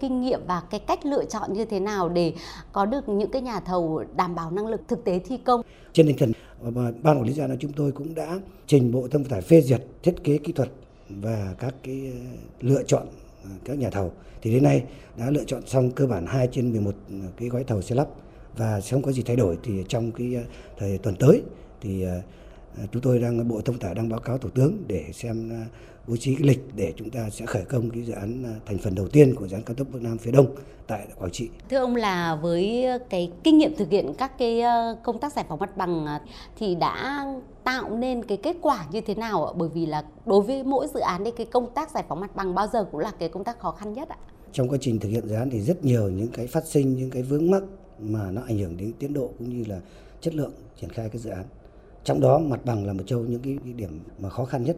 kinh 0.00 0.20
nghiệm 0.20 0.40
và 0.46 0.62
cái 0.70 0.80
cách 0.80 1.06
lựa 1.06 1.24
chọn 1.24 1.52
như 1.52 1.64
thế 1.64 1.80
nào 1.80 2.08
để 2.08 2.32
có 2.72 2.86
được 2.86 3.08
những 3.08 3.30
cái 3.30 3.42
nhà 3.42 3.60
thầu 3.60 4.04
đảm 4.16 4.34
bảo 4.34 4.50
năng 4.50 4.66
lực 4.66 4.80
thực 4.88 5.04
tế 5.04 5.18
thi 5.18 5.36
công. 5.36 5.62
Trên 5.92 6.06
tinh 6.06 6.16
thần 6.18 6.32
ờ, 6.64 6.70
ban 6.70 7.18
quản 7.18 7.22
lý 7.22 7.32
dự 7.32 7.42
án 7.42 7.56
chúng 7.60 7.72
tôi 7.72 7.92
cũng 7.92 8.14
đã 8.14 8.38
trình 8.66 8.92
Bộ 8.92 9.08
Thông 9.10 9.22
vận 9.22 9.30
tải 9.30 9.40
phê 9.40 9.60
duyệt 9.60 9.82
thiết 10.02 10.24
kế 10.24 10.38
kỹ 10.38 10.52
thuật 10.52 10.68
và 11.08 11.54
các 11.58 11.74
cái 11.82 12.12
ờ, 12.12 12.36
lựa 12.60 12.82
chọn 12.82 13.06
ờ, 13.44 13.50
các 13.64 13.78
nhà 13.78 13.90
thầu 13.90 14.12
thì 14.42 14.52
đến 14.52 14.62
nay 14.62 14.84
đã 15.16 15.30
lựa 15.30 15.44
chọn 15.44 15.66
xong 15.66 15.90
cơ 15.90 16.06
bản 16.06 16.26
2 16.26 16.48
trên 16.52 16.72
11 16.72 16.94
cái 17.36 17.48
gói 17.48 17.64
thầu 17.64 17.82
xây 17.82 17.96
lắp 17.96 18.08
và 18.56 18.80
không 18.90 19.02
có 19.02 19.12
gì 19.12 19.22
thay 19.22 19.36
đổi 19.36 19.58
thì 19.62 19.84
trong 19.88 20.12
cái 20.12 20.36
thời 20.78 20.98
tuần 20.98 21.16
tới 21.16 21.42
thì 21.80 22.04
chúng 22.92 23.02
tôi 23.02 23.18
đang, 23.18 23.48
bộ 23.48 23.60
thông 23.60 23.78
tải 23.78 23.94
đang 23.94 24.08
báo 24.08 24.20
cáo 24.20 24.38
thủ 24.38 24.48
tướng 24.48 24.84
để 24.88 25.04
xem 25.12 25.50
bố 26.06 26.16
trí 26.16 26.34
cái 26.34 26.48
lịch 26.48 26.60
để 26.76 26.92
chúng 26.96 27.10
ta 27.10 27.30
sẽ 27.30 27.46
khởi 27.46 27.64
công 27.64 27.90
cái 27.90 28.02
dự 28.02 28.12
án 28.12 28.44
thành 28.66 28.78
phần 28.78 28.94
đầu 28.94 29.08
tiên 29.08 29.34
của 29.34 29.48
dự 29.48 29.56
án 29.56 29.62
cao 29.62 29.74
tốc 29.74 29.86
Bắc 29.92 30.02
Nam 30.02 30.18
phía 30.18 30.30
Đông 30.30 30.46
tại 30.86 31.06
Quảng 31.18 31.30
Trị. 31.30 31.48
Thưa 31.70 31.76
ông 31.76 31.96
là 31.96 32.34
với 32.34 32.86
cái 33.10 33.32
kinh 33.44 33.58
nghiệm 33.58 33.76
thực 33.76 33.90
hiện 33.90 34.12
các 34.18 34.38
cái 34.38 34.62
công 35.04 35.18
tác 35.18 35.32
giải 35.32 35.44
phóng 35.48 35.58
mặt 35.58 35.76
bằng 35.76 36.06
thì 36.58 36.74
đã 36.74 37.26
tạo 37.64 37.96
nên 37.96 38.24
cái 38.24 38.38
kết 38.42 38.56
quả 38.62 38.86
như 38.92 39.00
thế 39.00 39.14
nào 39.14 39.46
ạ? 39.46 39.52
Bởi 39.56 39.68
vì 39.74 39.86
là 39.86 40.04
đối 40.26 40.42
với 40.42 40.64
mỗi 40.64 40.86
dự 40.94 41.00
án 41.00 41.24
thì 41.24 41.30
cái 41.36 41.46
công 41.46 41.70
tác 41.74 41.90
giải 41.90 42.04
phóng 42.08 42.20
mặt 42.20 42.36
bằng 42.36 42.54
bao 42.54 42.66
giờ 42.72 42.84
cũng 42.84 43.00
là 43.00 43.12
cái 43.18 43.28
công 43.28 43.44
tác 43.44 43.58
khó 43.58 43.70
khăn 43.70 43.92
nhất 43.92 44.08
ạ. 44.08 44.16
Trong 44.52 44.68
quá 44.68 44.78
trình 44.80 44.98
thực 44.98 45.08
hiện 45.08 45.28
dự 45.28 45.34
án 45.34 45.50
thì 45.50 45.60
rất 45.60 45.84
nhiều 45.84 46.08
những 46.08 46.28
cái 46.28 46.46
phát 46.46 46.66
sinh 46.66 46.96
những 46.96 47.10
cái 47.10 47.22
vướng 47.22 47.50
mắc 47.50 47.62
mà 47.98 48.30
nó 48.30 48.42
ảnh 48.48 48.58
hưởng 48.58 48.76
đến 48.76 48.92
tiến 48.98 49.12
độ 49.12 49.30
cũng 49.38 49.58
như 49.58 49.64
là 49.68 49.80
chất 50.20 50.34
lượng 50.34 50.52
triển 50.80 50.90
khai 50.90 51.08
cái 51.08 51.18
dự 51.18 51.30
án. 51.30 51.44
Trong 52.04 52.20
đó 52.20 52.38
mặt 52.38 52.60
bằng 52.64 52.86
là 52.86 52.92
một 52.92 53.02
châu 53.06 53.20
những 53.20 53.40
cái 53.42 53.58
điểm 53.74 54.00
mà 54.18 54.28
khó 54.28 54.44
khăn 54.44 54.64
nhất. 54.64 54.76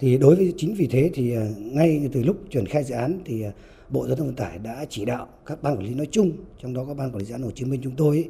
Thì 0.00 0.18
đối 0.18 0.36
với 0.36 0.54
chính 0.56 0.74
vì 0.74 0.86
thế 0.86 1.10
thì 1.14 1.36
à, 1.36 1.46
ngay 1.58 2.08
từ 2.12 2.22
lúc 2.22 2.36
triển 2.50 2.66
khai 2.66 2.84
dự 2.84 2.94
án 2.94 3.18
thì 3.24 3.42
à, 3.42 3.52
Bộ 3.88 4.06
Giao 4.06 4.16
thông 4.16 4.26
Vận 4.26 4.36
tải 4.36 4.58
đã 4.58 4.84
chỉ 4.88 5.04
đạo 5.04 5.28
các 5.46 5.62
ban 5.62 5.76
quản 5.76 5.84
lý 5.84 5.94
nói 5.94 6.08
chung, 6.10 6.32
trong 6.62 6.74
đó 6.74 6.84
có 6.84 6.94
ban 6.94 7.10
quản 7.10 7.18
lý 7.18 7.24
dự 7.24 7.34
án 7.34 7.42
Hồ 7.42 7.50
Chí 7.50 7.64
Minh 7.64 7.80
chúng 7.84 7.96
tôi 7.96 8.16
ấy, 8.16 8.28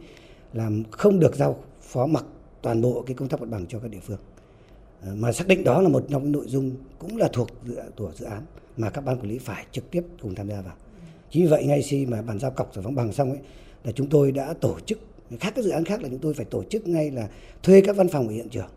làm 0.53 0.83
không 0.91 1.21
được 1.21 1.37
giao 1.37 1.65
phó 1.83 2.07
mặc 2.07 2.25
toàn 2.63 2.81
bộ 2.81 3.03
cái 3.07 3.15
công 3.15 3.29
tác 3.29 3.41
mặt 3.41 3.49
bằng 3.51 3.67
cho 3.67 3.79
các 3.79 3.91
địa 3.91 3.99
phương. 4.03 4.19
À, 5.03 5.11
mà 5.17 5.33
xác 5.33 5.49
định 5.49 5.65
đó 5.65 5.83
là 5.83 5.89
một 5.89 6.07
trong 6.11 6.23
những 6.23 6.33
nội 6.33 6.45
dung 6.49 6.73
cũng 6.99 7.17
là 7.17 7.29
thuộc 7.33 7.49
dự, 7.67 7.77
của 7.97 8.13
dự 8.17 8.27
án 8.27 8.43
mà 8.77 8.91
các 8.91 9.05
ban 9.05 9.17
quản 9.17 9.29
lý 9.29 9.39
phải 9.39 9.67
trực 9.73 9.91
tiếp 9.91 10.03
cùng 10.23 10.35
tham 10.35 10.49
gia 10.49 10.61
vào. 10.61 10.75
Chính 11.31 11.43
vì 11.43 11.49
vậy 11.49 11.65
ngay 11.65 11.83
khi 11.83 12.07
mà 12.07 12.23
bàn 12.23 12.39
giao 12.39 12.51
cọc 12.51 12.75
giải 12.75 12.83
phóng 12.85 12.95
bằng 12.95 13.13
xong 13.13 13.31
ấy 13.31 13.41
là 13.85 13.93
chúng 13.93 14.09
tôi 14.09 14.33
đã 14.33 14.55
tổ 14.61 14.81
chức 14.87 14.99
khác 15.41 15.53
các 15.57 15.65
dự 15.65 15.71
án 15.71 15.85
khác 15.85 16.03
là 16.03 16.09
chúng 16.09 16.19
tôi 16.19 16.35
phải 16.35 16.45
tổ 16.45 16.65
chức 16.65 16.89
ngay 16.89 17.11
là 17.11 17.29
thuê 17.63 17.81
các 17.81 17.97
văn 17.97 18.09
phòng 18.09 18.29
ở 18.29 18.35
hiện 18.35 18.49
trường 18.49 18.69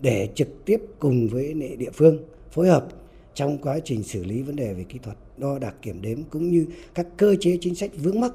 để 0.00 0.28
trực 0.34 0.48
tiếp 0.64 0.80
cùng 0.98 1.28
với 1.28 1.54
địa 1.78 1.90
phương 1.94 2.18
phối 2.50 2.68
hợp 2.68 2.88
trong 3.34 3.58
quá 3.58 3.78
trình 3.84 4.02
xử 4.02 4.24
lý 4.24 4.42
vấn 4.42 4.56
đề 4.56 4.74
về 4.74 4.84
kỹ 4.84 4.98
thuật 5.02 5.16
đo 5.36 5.58
đạc 5.58 5.74
kiểm 5.82 6.02
đếm 6.02 6.22
cũng 6.22 6.50
như 6.50 6.66
các 6.94 7.06
cơ 7.16 7.36
chế 7.40 7.58
chính 7.60 7.74
sách 7.74 7.90
vướng 7.96 8.20
mắc 8.20 8.32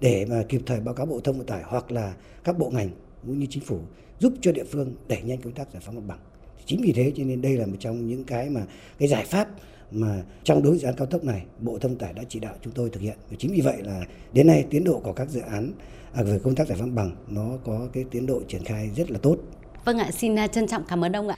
để 0.00 0.26
mà 0.30 0.42
kịp 0.48 0.60
thời 0.66 0.80
báo 0.80 0.94
cáo 0.94 1.06
bộ 1.06 1.20
thông 1.20 1.38
vận 1.38 1.46
tải 1.46 1.62
hoặc 1.64 1.92
là 1.92 2.14
các 2.44 2.58
bộ 2.58 2.70
ngành 2.70 2.88
cũng 3.26 3.38
như 3.38 3.46
chính 3.50 3.62
phủ 3.62 3.78
giúp 4.18 4.32
cho 4.40 4.52
địa 4.52 4.64
phương 4.64 4.94
đẩy 5.08 5.22
nhanh 5.22 5.40
công 5.40 5.52
tác 5.52 5.72
giải 5.72 5.82
phóng 5.86 5.94
mặt 5.94 6.02
bằng 6.06 6.18
chính 6.66 6.80
vì 6.82 6.92
thế 6.92 7.12
cho 7.16 7.24
nên 7.24 7.42
đây 7.42 7.56
là 7.56 7.66
một 7.66 7.76
trong 7.78 8.06
những 8.06 8.24
cái 8.24 8.50
mà 8.50 8.66
cái 8.98 9.08
giải 9.08 9.24
pháp 9.24 9.48
mà 9.90 10.22
trong 10.44 10.62
đối 10.62 10.78
dự 10.78 10.86
án 10.86 10.94
cao 10.96 11.06
tốc 11.06 11.24
này 11.24 11.44
Bộ 11.60 11.78
Thông 11.78 11.98
tải 11.98 12.12
đã 12.12 12.22
chỉ 12.28 12.40
đạo 12.40 12.54
chúng 12.62 12.72
tôi 12.72 12.90
thực 12.90 13.00
hiện 13.00 13.16
và 13.30 13.36
chính 13.38 13.52
vì 13.52 13.60
vậy 13.60 13.82
là 13.82 14.06
đến 14.32 14.46
nay 14.46 14.64
tiến 14.70 14.84
độ 14.84 15.00
của 15.04 15.12
các 15.12 15.30
dự 15.30 15.40
án 15.40 15.72
à, 16.12 16.22
về 16.22 16.38
công 16.38 16.54
tác 16.54 16.68
giải 16.68 16.78
phóng 16.80 16.94
bằng 16.94 17.16
nó 17.28 17.58
có 17.64 17.88
cái 17.92 18.04
tiến 18.10 18.26
độ 18.26 18.42
triển 18.48 18.64
khai 18.64 18.90
rất 18.96 19.10
là 19.10 19.18
tốt. 19.18 19.36
Vâng 19.84 19.98
ạ, 19.98 20.10
xin 20.10 20.38
à, 20.38 20.46
trân 20.46 20.68
trọng 20.68 20.82
cảm 20.84 21.04
ơn 21.04 21.12
ông 21.12 21.28
ạ. 21.28 21.36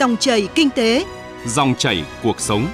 Dòng 0.00 0.16
chảy 0.16 0.48
kinh 0.54 0.70
tế, 0.70 1.04
dòng 1.46 1.74
chảy 1.78 2.04
cuộc 2.22 2.40
sống. 2.40 2.66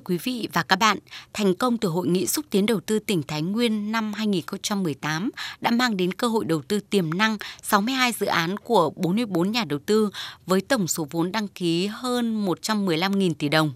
Thưa 0.00 0.04
quý 0.04 0.18
vị 0.22 0.48
và 0.52 0.62
các 0.62 0.76
bạn, 0.76 0.98
thành 1.32 1.54
công 1.54 1.78
từ 1.78 1.88
Hội 1.88 2.08
nghị 2.08 2.26
xúc 2.26 2.44
tiến 2.50 2.66
đầu 2.66 2.80
tư 2.80 2.98
tỉnh 2.98 3.22
Thái 3.22 3.42
Nguyên 3.42 3.92
năm 3.92 4.12
2018 4.12 5.30
đã 5.60 5.70
mang 5.70 5.96
đến 5.96 6.14
cơ 6.14 6.28
hội 6.28 6.44
đầu 6.44 6.62
tư 6.62 6.80
tiềm 6.80 7.14
năng 7.14 7.36
62 7.62 8.12
dự 8.12 8.26
án 8.26 8.56
của 8.56 8.90
44 8.96 9.52
nhà 9.52 9.64
đầu 9.64 9.78
tư 9.86 10.10
với 10.46 10.60
tổng 10.60 10.86
số 10.86 11.06
vốn 11.10 11.32
đăng 11.32 11.48
ký 11.48 11.86
hơn 11.86 12.46
115.000 12.46 13.34
tỷ 13.34 13.48
đồng. 13.48 13.72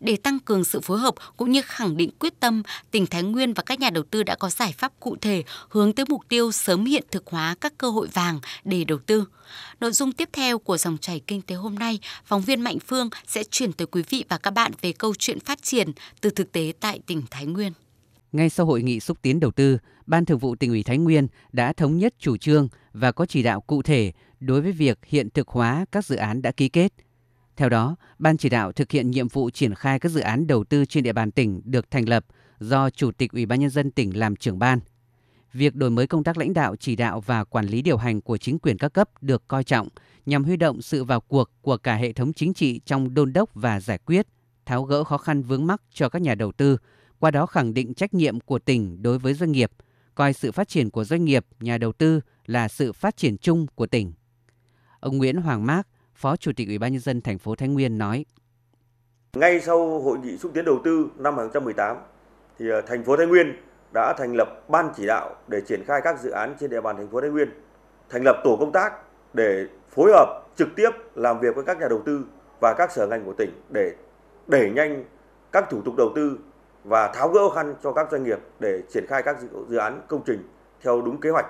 Để 0.00 0.16
tăng 0.16 0.38
cường 0.38 0.64
sự 0.64 0.80
phối 0.80 0.98
hợp 0.98 1.14
cũng 1.36 1.52
như 1.52 1.62
khẳng 1.62 1.96
định 1.96 2.10
quyết 2.18 2.40
tâm, 2.40 2.62
tỉnh 2.90 3.06
Thái 3.06 3.22
Nguyên 3.22 3.54
và 3.54 3.62
các 3.62 3.80
nhà 3.80 3.90
đầu 3.90 4.04
tư 4.10 4.22
đã 4.22 4.34
có 4.34 4.50
giải 4.50 4.74
pháp 4.78 4.92
cụ 5.00 5.16
thể 5.20 5.44
hướng 5.68 5.92
tới 5.92 6.06
mục 6.08 6.20
tiêu 6.28 6.52
sớm 6.52 6.84
hiện 6.84 7.04
thực 7.10 7.26
hóa 7.26 7.54
các 7.60 7.78
cơ 7.78 7.90
hội 7.90 8.08
vàng 8.12 8.40
để 8.64 8.84
đầu 8.84 8.98
tư. 9.06 9.24
Nội 9.80 9.92
dung 9.92 10.12
tiếp 10.12 10.28
theo 10.32 10.58
của 10.58 10.78
dòng 10.78 10.98
chảy 10.98 11.20
kinh 11.26 11.42
tế 11.42 11.54
hôm 11.54 11.74
nay, 11.74 11.98
phóng 12.24 12.42
viên 12.42 12.60
Mạnh 12.60 12.78
Phương 12.86 13.10
sẽ 13.26 13.44
chuyển 13.44 13.72
tới 13.72 13.86
quý 13.86 14.02
vị 14.08 14.24
và 14.28 14.38
các 14.38 14.50
bạn 14.50 14.72
về 14.80 14.92
câu 14.92 15.14
chuyện 15.18 15.40
phát 15.40 15.59
triển 15.62 15.92
từ 16.20 16.30
thực 16.30 16.52
tế 16.52 16.72
tại 16.80 17.00
tỉnh 17.06 17.22
Thái 17.30 17.46
Nguyên. 17.46 17.72
Ngay 18.32 18.50
sau 18.50 18.66
hội 18.66 18.82
nghị 18.82 19.00
xúc 19.00 19.18
tiến 19.22 19.40
đầu 19.40 19.50
tư, 19.50 19.78
Ban 20.06 20.24
Thường 20.24 20.38
vụ 20.38 20.54
tỉnh 20.54 20.70
ủy 20.70 20.82
Thái 20.82 20.98
Nguyên 20.98 21.26
đã 21.52 21.72
thống 21.72 21.98
nhất 21.98 22.14
chủ 22.18 22.36
trương 22.36 22.68
và 22.92 23.12
có 23.12 23.26
chỉ 23.26 23.42
đạo 23.42 23.60
cụ 23.60 23.82
thể 23.82 24.12
đối 24.40 24.60
với 24.60 24.72
việc 24.72 24.98
hiện 25.06 25.30
thực 25.30 25.48
hóa 25.48 25.84
các 25.92 26.04
dự 26.04 26.16
án 26.16 26.42
đã 26.42 26.52
ký 26.52 26.68
kết. 26.68 26.92
Theo 27.56 27.68
đó, 27.68 27.96
Ban 28.18 28.36
chỉ 28.36 28.48
đạo 28.48 28.72
thực 28.72 28.90
hiện 28.90 29.10
nhiệm 29.10 29.28
vụ 29.28 29.50
triển 29.50 29.74
khai 29.74 29.98
các 29.98 30.08
dự 30.08 30.20
án 30.20 30.46
đầu 30.46 30.64
tư 30.64 30.84
trên 30.84 31.04
địa 31.04 31.12
bàn 31.12 31.30
tỉnh 31.30 31.60
được 31.64 31.90
thành 31.90 32.08
lập 32.08 32.26
do 32.60 32.90
Chủ 32.90 33.10
tịch 33.12 33.32
Ủy 33.32 33.46
ban 33.46 33.60
nhân 33.60 33.70
dân 33.70 33.90
tỉnh 33.90 34.18
làm 34.18 34.36
trưởng 34.36 34.58
ban. 34.58 34.80
Việc 35.52 35.74
đổi 35.74 35.90
mới 35.90 36.06
công 36.06 36.24
tác 36.24 36.38
lãnh 36.38 36.52
đạo, 36.54 36.76
chỉ 36.76 36.96
đạo 36.96 37.20
và 37.20 37.44
quản 37.44 37.66
lý 37.66 37.82
điều 37.82 37.96
hành 37.96 38.20
của 38.20 38.36
chính 38.36 38.58
quyền 38.58 38.78
các 38.78 38.92
cấp 38.92 39.10
được 39.20 39.48
coi 39.48 39.64
trọng 39.64 39.88
nhằm 40.26 40.44
huy 40.44 40.56
động 40.56 40.82
sự 40.82 41.04
vào 41.04 41.20
cuộc 41.20 41.50
của 41.60 41.76
cả 41.76 41.94
hệ 41.94 42.12
thống 42.12 42.32
chính 42.32 42.54
trị 42.54 42.80
trong 42.84 43.14
đôn 43.14 43.32
đốc 43.32 43.50
và 43.54 43.80
giải 43.80 43.98
quyết, 43.98 44.26
tháo 44.70 44.82
gỡ 44.82 45.04
khó 45.04 45.18
khăn 45.18 45.42
vướng 45.42 45.66
mắc 45.66 45.80
cho 45.92 46.08
các 46.08 46.22
nhà 46.22 46.34
đầu 46.34 46.52
tư, 46.52 46.76
qua 47.18 47.30
đó 47.30 47.46
khẳng 47.46 47.74
định 47.74 47.94
trách 47.94 48.14
nhiệm 48.14 48.40
của 48.40 48.58
tỉnh 48.58 49.02
đối 49.02 49.18
với 49.18 49.34
doanh 49.34 49.52
nghiệp, 49.52 49.70
coi 50.14 50.32
sự 50.32 50.52
phát 50.52 50.68
triển 50.68 50.90
của 50.90 51.04
doanh 51.04 51.24
nghiệp, 51.24 51.46
nhà 51.60 51.78
đầu 51.78 51.92
tư 51.92 52.20
là 52.46 52.68
sự 52.68 52.92
phát 52.92 53.16
triển 53.16 53.38
chung 53.38 53.66
của 53.74 53.86
tỉnh. 53.86 54.12
Ông 55.00 55.18
Nguyễn 55.18 55.36
Hoàng 55.36 55.66
Mác, 55.66 55.82
Phó 56.14 56.36
Chủ 56.36 56.52
tịch 56.56 56.68
Ủy 56.68 56.78
ban 56.78 56.92
nhân 56.92 57.00
dân 57.00 57.20
thành 57.20 57.38
phố 57.38 57.54
Thái 57.54 57.68
Nguyên 57.68 57.98
nói: 57.98 58.24
Ngay 59.32 59.60
sau 59.60 60.00
hội 60.00 60.18
nghị 60.18 60.38
xúc 60.38 60.50
tiến 60.54 60.64
đầu 60.64 60.80
tư 60.84 61.06
năm 61.16 61.36
2018 61.36 61.96
thì 62.58 62.68
ờ, 62.70 62.80
thành 62.80 63.04
phố 63.04 63.16
Thái 63.16 63.26
Nguyên 63.26 63.56
đã 63.94 64.14
thành 64.18 64.34
lập 64.34 64.64
ban 64.68 64.92
chỉ 64.96 65.06
đạo 65.06 65.36
để 65.48 65.60
triển 65.68 65.84
khai 65.86 66.00
các 66.04 66.20
dự 66.20 66.30
án 66.30 66.54
trên 66.60 66.70
địa 66.70 66.80
bàn 66.80 66.96
thành 66.96 67.08
phố 67.08 67.20
Thái 67.20 67.30
Nguyên, 67.30 67.48
thành 68.08 68.22
lập 68.24 68.40
tổ 68.44 68.56
công 68.60 68.72
tác 68.72 68.92
để 69.34 69.66
phối 69.94 70.10
hợp 70.12 70.46
trực 70.56 70.68
tiếp 70.76 70.90
làm 71.14 71.40
việc 71.40 71.54
với 71.54 71.64
các 71.64 71.80
nhà 71.80 71.88
đầu 71.88 72.02
tư 72.06 72.24
và 72.60 72.74
các 72.78 72.92
sở 72.92 73.06
ngành 73.06 73.24
của 73.24 73.32
tỉnh 73.32 73.50
để 73.70 73.94
đẩy 74.50 74.70
nhanh 74.70 75.04
các 75.52 75.64
thủ 75.70 75.82
tục 75.82 75.96
đầu 75.96 76.12
tư 76.16 76.38
và 76.84 77.12
tháo 77.14 77.28
gỡ 77.28 77.48
khó 77.48 77.54
khăn 77.54 77.74
cho 77.82 77.92
các 77.92 78.08
doanh 78.12 78.24
nghiệp 78.24 78.38
để 78.60 78.82
triển 78.92 79.06
khai 79.08 79.22
các 79.24 79.36
dự 79.68 79.76
án 79.76 80.02
công 80.08 80.22
trình 80.26 80.48
theo 80.82 81.02
đúng 81.02 81.20
kế 81.20 81.30
hoạch. 81.30 81.46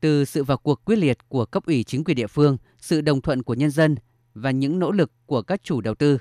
Từ 0.00 0.24
sự 0.24 0.44
vào 0.44 0.58
cuộc 0.58 0.84
quyết 0.84 0.96
liệt 0.96 1.18
của 1.28 1.44
cấp 1.44 1.66
ủy 1.66 1.84
chính 1.84 2.04
quyền 2.04 2.16
địa 2.16 2.26
phương, 2.26 2.56
sự 2.78 3.00
đồng 3.00 3.20
thuận 3.20 3.42
của 3.42 3.54
nhân 3.54 3.70
dân 3.70 3.96
và 4.34 4.50
những 4.50 4.78
nỗ 4.78 4.90
lực 4.90 5.10
của 5.26 5.42
các 5.42 5.62
chủ 5.62 5.80
đầu 5.80 5.94
tư, 5.94 6.18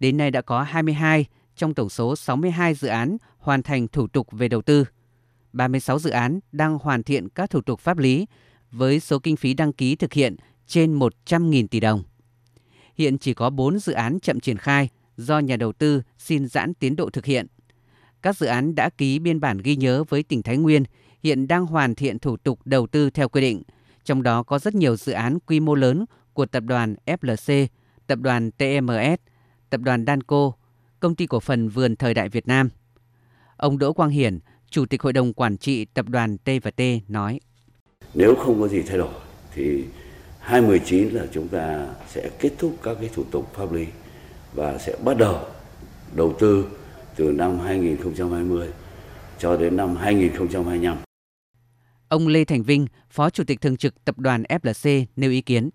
đến 0.00 0.16
nay 0.16 0.30
đã 0.30 0.42
có 0.42 0.62
22 0.62 1.26
trong 1.56 1.74
tổng 1.74 1.88
số 1.88 2.16
62 2.16 2.74
dự 2.74 2.88
án 2.88 3.16
hoàn 3.38 3.62
thành 3.62 3.88
thủ 3.88 4.06
tục 4.06 4.26
về 4.32 4.48
đầu 4.48 4.62
tư. 4.62 4.84
36 5.52 5.98
dự 5.98 6.10
án 6.10 6.40
đang 6.52 6.78
hoàn 6.78 7.02
thiện 7.02 7.28
các 7.28 7.50
thủ 7.50 7.60
tục 7.60 7.80
pháp 7.80 7.98
lý 7.98 8.26
với 8.70 9.00
số 9.00 9.18
kinh 9.18 9.36
phí 9.36 9.54
đăng 9.54 9.72
ký 9.72 9.96
thực 9.96 10.12
hiện 10.12 10.36
trên 10.66 10.98
100.000 10.98 11.66
tỷ 11.66 11.80
đồng. 11.80 12.02
Hiện 12.94 13.18
chỉ 13.18 13.34
có 13.34 13.50
4 13.50 13.78
dự 13.78 13.92
án 13.92 14.20
chậm 14.20 14.40
triển 14.40 14.56
khai 14.56 14.88
do 15.16 15.38
nhà 15.38 15.56
đầu 15.56 15.72
tư 15.72 16.02
xin 16.18 16.48
giãn 16.48 16.74
tiến 16.74 16.96
độ 16.96 17.10
thực 17.10 17.24
hiện. 17.24 17.46
Các 18.22 18.36
dự 18.36 18.46
án 18.46 18.74
đã 18.74 18.90
ký 18.98 19.18
biên 19.18 19.40
bản 19.40 19.58
ghi 19.58 19.76
nhớ 19.76 20.04
với 20.08 20.22
tỉnh 20.22 20.42
Thái 20.42 20.56
Nguyên 20.56 20.84
hiện 21.22 21.48
đang 21.48 21.66
hoàn 21.66 21.94
thiện 21.94 22.18
thủ 22.18 22.36
tục 22.36 22.60
đầu 22.64 22.86
tư 22.86 23.10
theo 23.10 23.28
quy 23.28 23.40
định, 23.40 23.62
trong 24.04 24.22
đó 24.22 24.42
có 24.42 24.58
rất 24.58 24.74
nhiều 24.74 24.96
dự 24.96 25.12
án 25.12 25.38
quy 25.46 25.60
mô 25.60 25.74
lớn 25.74 26.04
của 26.32 26.46
tập 26.46 26.62
đoàn 26.66 26.94
FLC, 27.06 27.66
tập 28.06 28.18
đoàn 28.18 28.50
TMS, 28.50 29.20
tập 29.70 29.80
đoàn 29.80 30.04
Danco, 30.06 30.52
công 31.00 31.14
ty 31.14 31.26
cổ 31.26 31.40
phần 31.40 31.68
Vườn 31.68 31.96
Thời 31.96 32.14
đại 32.14 32.28
Việt 32.28 32.48
Nam. 32.48 32.68
Ông 33.56 33.78
Đỗ 33.78 33.92
Quang 33.92 34.10
Hiển, 34.10 34.38
Chủ 34.70 34.86
tịch 34.86 35.02
Hội 35.02 35.12
đồng 35.12 35.32
Quản 35.32 35.56
trị 35.56 35.84
Tập 35.84 36.08
đoàn 36.08 36.38
T&T 36.38 36.82
nói. 37.08 37.40
Nếu 38.14 38.34
không 38.34 38.60
có 38.60 38.68
gì 38.68 38.82
thay 38.82 38.98
đổi 38.98 39.14
thì 39.54 39.84
2019 40.40 41.08
là 41.08 41.26
chúng 41.32 41.48
ta 41.48 41.86
sẽ 42.08 42.30
kết 42.40 42.50
thúc 42.58 42.76
các 42.82 42.96
cái 43.00 43.10
thủ 43.14 43.24
tục 43.30 43.54
pháp 43.54 43.72
lý 43.72 43.86
và 44.56 44.78
sẽ 44.78 44.96
bắt 45.04 45.16
đầu 45.16 45.40
đầu 46.14 46.34
tư 46.38 46.66
từ 47.16 47.32
năm 47.32 47.58
2020 47.58 48.68
cho 49.38 49.56
đến 49.56 49.76
năm 49.76 49.96
2025. 49.96 50.96
Ông 52.08 52.28
Lê 52.28 52.44
Thành 52.44 52.62
Vinh, 52.62 52.86
Phó 53.10 53.30
Chủ 53.30 53.44
tịch 53.44 53.60
Thường 53.60 53.76
trực 53.76 54.04
Tập 54.04 54.18
đoàn 54.18 54.42
FLC 54.42 55.04
nêu 55.16 55.30
ý 55.30 55.40
kiến. 55.40 55.70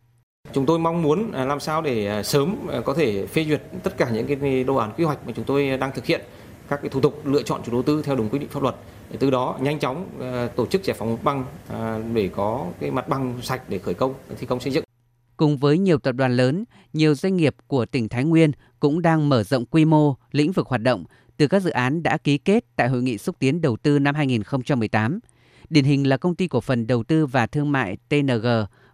Chúng 0.54 0.66
tôi 0.66 0.80
mong 0.80 1.02
muốn 1.02 1.32
làm 1.32 1.60
sao 1.60 1.82
để 1.82 2.24
sớm 2.24 2.56
có 2.86 2.94
thể 2.94 3.26
phê 3.26 3.46
duyệt 3.46 3.62
tất 3.84 3.98
cả 3.98 4.10
những 4.10 4.40
cái 4.40 4.64
đồ 4.64 4.76
án 4.76 4.92
quy 4.98 5.04
hoạch 5.04 5.28
mà 5.28 5.34
chúng 5.36 5.46
tôi 5.46 5.78
đang 5.78 5.92
thực 5.96 6.06
hiện 6.06 6.22
các 6.70 6.80
cái 6.82 6.90
thủ 6.90 7.02
tục 7.02 7.22
lựa 7.26 7.44
chọn 7.44 7.62
chủ 7.66 7.72
đầu 7.72 7.84
tư 7.84 8.02
theo 8.02 8.16
đúng 8.16 8.30
quy 8.30 8.40
định 8.40 8.50
pháp 8.50 8.64
luật 8.64 8.76
để 9.12 9.18
từ 9.20 9.30
đó 9.30 9.58
nhanh 9.62 9.80
chóng 9.80 10.08
tổ 10.56 10.66
chức 10.66 10.84
giải 10.84 10.98
phóng 11.00 11.12
mặt 11.12 11.24
bằng 11.24 11.46
để 12.14 12.30
có 12.36 12.66
cái 12.80 12.92
mặt 12.92 13.10
bằng 13.10 13.40
sạch 13.42 13.62
để 13.70 13.80
khởi 13.80 13.94
công 13.94 14.14
thi 14.40 14.48
công 14.48 14.60
xây 14.60 14.74
dựng. 14.74 14.84
Cùng 15.38 15.58
với 15.58 15.78
nhiều 15.78 15.98
tập 15.98 16.12
đoàn 16.12 16.38
lớn, 16.38 16.64
nhiều 16.94 17.16
doanh 17.16 17.38
nghiệp 17.38 17.56
của 17.68 17.86
tỉnh 17.86 18.10
Thái 18.10 18.24
Nguyên 18.24 18.52
cũng 18.82 19.02
đang 19.02 19.30
mở 19.30 19.44
rộng 19.44 19.66
quy 19.66 19.86
mô, 19.86 20.16
lĩnh 20.32 20.52
vực 20.52 20.68
hoạt 20.68 20.82
động 20.82 21.06
từ 21.38 21.48
các 21.48 21.60
dự 21.60 21.70
án 21.70 22.04
đã 22.04 22.18
ký 22.18 22.38
kết 22.38 22.66
tại 22.76 22.90
Hội 22.90 23.02
nghị 23.02 23.18
xúc 23.18 23.36
tiến 23.40 23.62
đầu 23.62 23.78
tư 23.78 24.00
năm 24.00 24.16
2018. 24.16 25.20
Điển 25.70 25.84
hình 25.84 26.08
là 26.08 26.18
công 26.18 26.36
ty 26.36 26.48
cổ 26.48 26.62
phần 26.62 26.88
đầu 26.88 27.04
tư 27.04 27.26
và 27.26 27.48
thương 27.48 27.72
mại 27.72 27.98
TNG 28.10 28.48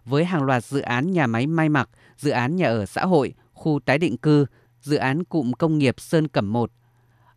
với 0.04 0.24
hàng 0.24 0.42
loạt 0.42 0.64
dự 0.64 0.80
án 0.80 1.12
nhà 1.12 1.26
máy 1.26 1.46
may 1.46 1.68
mặc, 1.68 1.90
dự 2.16 2.30
án 2.30 2.56
nhà 2.56 2.66
ở 2.66 2.86
xã 2.86 3.04
hội, 3.04 3.34
khu 3.52 3.80
tái 3.84 3.98
định 3.98 4.16
cư, 4.16 4.46
dự 4.80 4.96
án 4.96 5.24
cụm 5.24 5.52
công 5.52 5.78
nghiệp 5.78 5.94
Sơn 6.00 6.28
Cẩm 6.28 6.52
1. 6.52 6.70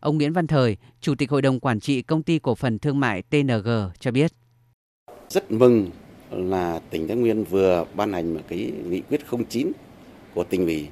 Ông 0.00 0.18
Nguyễn 0.18 0.32
Văn 0.32 0.46
Thời, 0.46 0.76
Chủ 1.00 1.14
tịch 1.14 1.30
Hội 1.30 1.42
đồng 1.42 1.60
Quản 1.60 1.80
trị 1.80 2.02
Công 2.02 2.22
ty 2.22 2.38
Cổ 2.38 2.54
phần 2.54 2.78
Thương 2.78 3.00
mại 3.00 3.22
TNG 3.22 3.68
cho 4.00 4.10
biết. 4.10 4.32
Rất 5.28 5.50
mừng 5.50 5.90
là 6.30 6.80
tỉnh 6.90 7.08
Thái 7.08 7.16
Nguyên 7.16 7.44
vừa 7.44 7.84
ban 7.94 8.12
hành 8.12 8.34
một 8.34 8.40
cái 8.48 8.72
nghị 8.88 9.00
quyết 9.00 9.20
09 9.48 9.72
của 10.34 10.44
tỉnh 10.44 10.66
ủy 10.66 10.88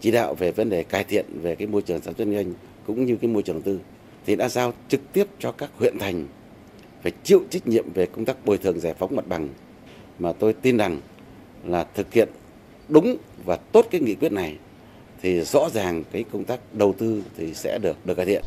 chỉ 0.00 0.10
đạo 0.10 0.34
về 0.34 0.50
vấn 0.50 0.70
đề 0.70 0.82
cải 0.82 1.04
thiện 1.04 1.26
về 1.42 1.54
cái 1.54 1.66
môi 1.66 1.82
trường 1.82 2.00
sản 2.00 2.14
xuất 2.14 2.24
kinh 2.24 2.34
doanh 2.34 2.54
cũng 2.86 3.06
như 3.06 3.16
cái 3.16 3.30
môi 3.30 3.42
trường 3.42 3.62
tư 3.62 3.80
thì 4.26 4.36
đã 4.36 4.48
giao 4.48 4.72
trực 4.88 5.00
tiếp 5.12 5.26
cho 5.38 5.52
các 5.52 5.70
huyện 5.78 5.98
thành 5.98 6.26
phải 7.02 7.12
chịu 7.24 7.42
trách 7.50 7.66
nhiệm 7.66 7.92
về 7.92 8.06
công 8.06 8.24
tác 8.24 8.44
bồi 8.44 8.58
thường 8.58 8.80
giải 8.80 8.94
phóng 8.98 9.16
mặt 9.16 9.26
bằng 9.28 9.48
mà 10.18 10.32
tôi 10.32 10.52
tin 10.52 10.76
rằng 10.76 11.00
là 11.64 11.86
thực 11.94 12.12
hiện 12.12 12.28
đúng 12.88 13.16
và 13.44 13.56
tốt 13.56 13.86
cái 13.90 14.00
nghị 14.00 14.14
quyết 14.14 14.32
này 14.32 14.58
thì 15.22 15.40
rõ 15.40 15.70
ràng 15.70 16.04
cái 16.12 16.24
công 16.32 16.44
tác 16.44 16.74
đầu 16.74 16.94
tư 16.98 17.22
thì 17.36 17.54
sẽ 17.54 17.78
được 17.78 18.06
được 18.06 18.14
cải 18.14 18.26
thiện. 18.26 18.44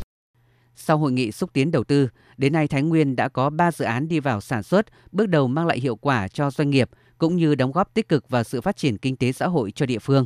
Sau 0.76 0.98
hội 0.98 1.12
nghị 1.12 1.32
xúc 1.32 1.50
tiến 1.54 1.72
đầu 1.72 1.84
tư, 1.84 2.10
đến 2.38 2.54
nay 2.54 2.68
Thái 2.68 2.84
Nguyên 2.84 3.16
đã 3.16 3.30
có 3.30 3.50
3 3.50 3.72
dự 3.72 3.86
án 3.86 4.08
đi 4.08 4.20
vào 4.20 4.42
sản 4.42 4.64
xuất, 4.64 4.86
bước 5.12 5.26
đầu 5.26 5.48
mang 5.48 5.68
lại 5.68 5.80
hiệu 5.80 5.96
quả 5.96 6.28
cho 6.28 6.52
doanh 6.52 6.70
nghiệp 6.70 6.90
cũng 7.18 7.36
như 7.36 7.56
đóng 7.56 7.72
góp 7.72 7.94
tích 7.94 8.10
cực 8.10 8.30
vào 8.30 8.44
sự 8.44 8.62
phát 8.62 8.78
triển 8.78 8.98
kinh 8.98 9.16
tế 9.16 9.32
xã 9.32 9.48
hội 9.48 9.72
cho 9.72 9.86
địa 9.86 10.00
phương. 10.00 10.26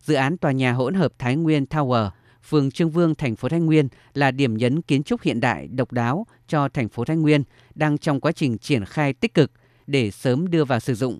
Dự 0.00 0.14
án 0.14 0.36
tòa 0.36 0.52
nhà 0.52 0.72
hỗn 0.72 0.94
hợp 0.94 1.12
Thái 1.18 1.36
Nguyên 1.36 1.64
Tower, 1.64 2.10
phường 2.42 2.70
Trương 2.70 2.90
Vương, 2.90 3.14
thành 3.14 3.36
phố 3.36 3.48
Thái 3.48 3.60
Nguyên 3.60 3.88
là 4.14 4.30
điểm 4.30 4.56
nhấn 4.56 4.82
kiến 4.82 5.02
trúc 5.02 5.22
hiện 5.22 5.40
đại 5.40 5.68
độc 5.68 5.92
đáo 5.92 6.26
cho 6.48 6.68
thành 6.68 6.88
phố 6.88 7.04
Thái 7.04 7.16
Nguyên 7.16 7.42
đang 7.74 7.98
trong 7.98 8.20
quá 8.20 8.32
trình 8.32 8.58
triển 8.58 8.84
khai 8.84 9.12
tích 9.12 9.34
cực 9.34 9.50
để 9.86 10.10
sớm 10.10 10.50
đưa 10.50 10.64
vào 10.64 10.80
sử 10.80 10.94
dụng. 10.94 11.18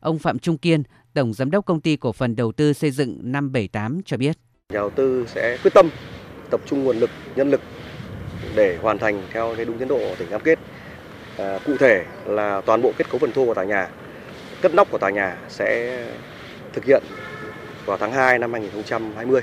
Ông 0.00 0.18
Phạm 0.18 0.38
Trung 0.38 0.58
Kiên, 0.58 0.82
Tổng 1.14 1.32
Giám 1.32 1.50
đốc 1.50 1.66
Công 1.66 1.80
ty 1.80 1.96
Cổ 1.96 2.12
phần 2.12 2.36
Đầu 2.36 2.52
tư 2.52 2.72
Xây 2.72 2.90
dựng 2.90 3.18
578 3.22 4.00
cho 4.04 4.16
biết. 4.16 4.38
Nhà 4.68 4.74
đầu 4.74 4.90
tư 4.90 5.26
sẽ 5.28 5.58
quyết 5.62 5.74
tâm 5.74 5.90
tập 6.50 6.60
trung 6.66 6.84
nguồn 6.84 6.98
lực, 6.98 7.10
nhân 7.36 7.50
lực 7.50 7.60
để 8.54 8.78
hoàn 8.82 8.98
thành 8.98 9.22
theo 9.32 9.54
cái 9.56 9.64
đúng 9.64 9.78
tiến 9.78 9.88
độ 9.88 10.14
tỉnh 10.18 10.28
cam 10.30 10.40
kết. 10.40 10.58
À, 11.36 11.58
cụ 11.66 11.76
thể 11.78 12.04
là 12.26 12.60
toàn 12.60 12.82
bộ 12.82 12.92
kết 12.98 13.10
cấu 13.10 13.18
phần 13.18 13.32
thô 13.32 13.44
của 13.44 13.54
tòa 13.54 13.64
nhà, 13.64 13.88
cất 14.62 14.74
nóc 14.74 14.90
của 14.90 14.98
tòa 14.98 15.10
nhà 15.10 15.38
sẽ 15.48 15.98
thực 16.72 16.84
hiện 16.84 17.02
vào 17.90 17.98
tháng 17.98 18.12
2 18.12 18.38
năm 18.38 18.52
2020. 18.52 19.40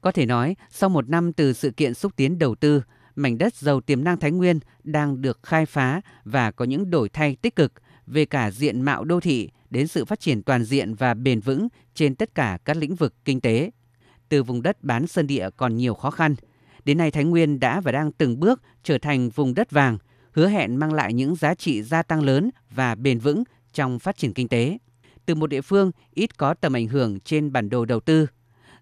Có 0.00 0.12
thể 0.12 0.26
nói, 0.26 0.56
sau 0.70 0.90
một 0.90 1.08
năm 1.08 1.32
từ 1.32 1.52
sự 1.52 1.70
kiện 1.70 1.94
xúc 1.94 2.12
tiến 2.16 2.38
đầu 2.38 2.54
tư, 2.54 2.82
mảnh 3.16 3.38
đất 3.38 3.54
giàu 3.54 3.80
tiềm 3.80 4.04
năng 4.04 4.16
Thái 4.16 4.30
Nguyên 4.30 4.60
đang 4.84 5.22
được 5.22 5.40
khai 5.42 5.66
phá 5.66 6.00
và 6.24 6.50
có 6.50 6.64
những 6.64 6.90
đổi 6.90 7.08
thay 7.08 7.36
tích 7.36 7.56
cực 7.56 7.72
về 8.06 8.24
cả 8.24 8.50
diện 8.50 8.80
mạo 8.80 9.04
đô 9.04 9.20
thị 9.20 9.50
đến 9.70 9.86
sự 9.86 10.04
phát 10.04 10.20
triển 10.20 10.42
toàn 10.42 10.64
diện 10.64 10.94
và 10.94 11.14
bền 11.14 11.40
vững 11.40 11.68
trên 11.94 12.14
tất 12.14 12.34
cả 12.34 12.58
các 12.64 12.76
lĩnh 12.76 12.94
vực 12.94 13.14
kinh 13.24 13.40
tế. 13.40 13.70
Từ 14.28 14.42
vùng 14.42 14.62
đất 14.62 14.84
bán 14.84 15.06
sơn 15.06 15.26
địa 15.26 15.48
còn 15.56 15.76
nhiều 15.76 15.94
khó 15.94 16.10
khăn, 16.10 16.34
đến 16.84 16.98
nay 16.98 17.10
Thái 17.10 17.24
Nguyên 17.24 17.60
đã 17.60 17.80
và 17.80 17.92
đang 17.92 18.12
từng 18.12 18.40
bước 18.40 18.62
trở 18.82 18.98
thành 18.98 19.30
vùng 19.30 19.54
đất 19.54 19.70
vàng, 19.70 19.98
hứa 20.32 20.48
hẹn 20.48 20.76
mang 20.76 20.92
lại 20.92 21.12
những 21.12 21.36
giá 21.36 21.54
trị 21.54 21.82
gia 21.82 22.02
tăng 22.02 22.22
lớn 22.22 22.50
và 22.70 22.94
bền 22.94 23.18
vững 23.18 23.44
trong 23.72 23.98
phát 23.98 24.16
triển 24.16 24.34
kinh 24.34 24.48
tế. 24.48 24.78
Từ 25.26 25.34
một 25.34 25.46
địa 25.46 25.60
phương 25.60 25.90
ít 26.14 26.38
có 26.38 26.54
tầm 26.54 26.76
ảnh 26.76 26.86
hưởng 26.86 27.20
trên 27.20 27.52
bản 27.52 27.68
đồ 27.68 27.84
đầu 27.84 28.00
tư, 28.00 28.26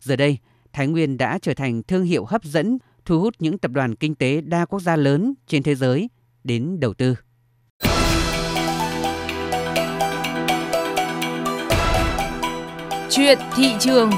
giờ 0.01 0.17
đây 0.17 0.39
Thái 0.73 0.87
Nguyên 0.87 1.17
đã 1.17 1.39
trở 1.43 1.55
thành 1.55 1.83
thương 1.83 2.05
hiệu 2.05 2.25
hấp 2.25 2.45
dẫn, 2.45 2.79
thu 3.05 3.21
hút 3.21 3.35
những 3.39 3.59
tập 3.59 3.71
đoàn 3.71 3.95
kinh 3.95 4.15
tế 4.15 4.41
đa 4.41 4.65
quốc 4.65 4.81
gia 4.81 4.97
lớn 4.97 5.35
trên 5.47 5.63
thế 5.63 5.75
giới 5.75 6.11
đến 6.45 6.81
đầu 6.81 6.95
tư. 6.95 7.15
Chuyện 13.11 13.39
thị 13.57 13.75
trường 13.81 14.11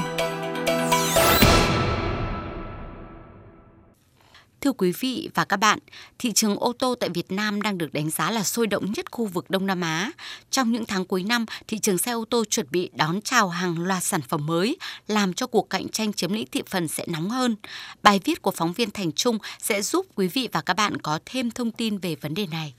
Thưa 4.71 4.75
quý 4.77 4.93
vị 4.99 5.29
và 5.33 5.45
các 5.45 5.57
bạn, 5.57 5.79
thị 6.19 6.31
trường 6.31 6.57
ô 6.57 6.73
tô 6.73 6.95
tại 6.99 7.09
Việt 7.09 7.31
Nam 7.31 7.61
đang 7.61 7.77
được 7.77 7.93
đánh 7.93 8.09
giá 8.09 8.31
là 8.31 8.43
sôi 8.43 8.67
động 8.67 8.91
nhất 8.91 9.11
khu 9.11 9.25
vực 9.25 9.49
Đông 9.49 9.65
Nam 9.65 9.81
Á. 9.81 10.11
Trong 10.51 10.71
những 10.71 10.85
tháng 10.85 11.05
cuối 11.05 11.23
năm, 11.23 11.45
thị 11.67 11.79
trường 11.79 11.97
xe 11.97 12.11
ô 12.11 12.25
tô 12.29 12.43
chuẩn 12.49 12.65
bị 12.71 12.89
đón 12.93 13.21
chào 13.21 13.49
hàng 13.49 13.79
loạt 13.79 14.03
sản 14.03 14.21
phẩm 14.21 14.45
mới, 14.45 14.77
làm 15.07 15.33
cho 15.33 15.47
cuộc 15.47 15.69
cạnh 15.69 15.89
tranh 15.89 16.13
chiếm 16.13 16.33
lĩnh 16.33 16.47
thị 16.51 16.61
phần 16.69 16.87
sẽ 16.87 17.05
nóng 17.07 17.29
hơn. 17.29 17.55
Bài 18.03 18.19
viết 18.23 18.41
của 18.41 18.51
phóng 18.51 18.73
viên 18.73 18.91
Thành 18.91 19.11
Trung 19.11 19.37
sẽ 19.59 19.81
giúp 19.81 20.05
quý 20.15 20.27
vị 20.27 20.49
và 20.51 20.61
các 20.61 20.73
bạn 20.73 20.97
có 20.97 21.19
thêm 21.25 21.51
thông 21.51 21.71
tin 21.71 21.97
về 21.97 22.15
vấn 22.15 22.33
đề 22.33 22.47
này. 22.47 22.73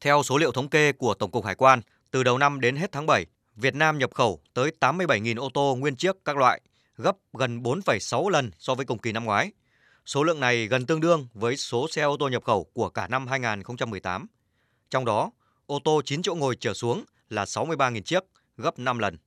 Theo 0.00 0.22
số 0.22 0.38
liệu 0.38 0.52
thống 0.52 0.68
kê 0.68 0.92
của 0.92 1.14
Tổng 1.14 1.30
cục 1.30 1.44
Hải 1.44 1.54
quan, 1.54 1.80
từ 2.10 2.22
đầu 2.22 2.38
năm 2.38 2.60
đến 2.60 2.76
hết 2.76 2.92
tháng 2.92 3.06
7, 3.06 3.26
Việt 3.56 3.74
Nam 3.74 3.98
nhập 3.98 4.14
khẩu 4.14 4.40
tới 4.54 4.72
87.000 4.80 5.40
ô 5.40 5.48
tô 5.54 5.76
nguyên 5.78 5.96
chiếc 5.96 6.16
các 6.24 6.36
loại, 6.36 6.60
gấp 6.96 7.16
gần 7.32 7.62
4,6 7.62 8.28
lần 8.28 8.50
so 8.58 8.74
với 8.74 8.86
cùng 8.86 8.98
kỳ 8.98 9.12
năm 9.12 9.24
ngoái. 9.24 9.50
Số 10.06 10.24
lượng 10.24 10.40
này 10.40 10.66
gần 10.66 10.86
tương 10.86 11.00
đương 11.00 11.28
với 11.34 11.56
số 11.56 11.88
xe 11.88 12.02
ô 12.02 12.16
tô 12.16 12.28
nhập 12.28 12.44
khẩu 12.44 12.64
của 12.64 12.88
cả 12.88 13.08
năm 13.08 13.26
2018. 13.26 14.26
Trong 14.90 15.04
đó, 15.04 15.30
ô 15.66 15.78
tô 15.84 16.02
9 16.04 16.22
chỗ 16.22 16.34
ngồi 16.34 16.56
trở 16.60 16.74
xuống 16.74 17.04
là 17.28 17.44
63.000 17.44 18.00
chiếc, 18.00 18.24
gấp 18.56 18.78
5 18.78 18.98
lần. 18.98 19.18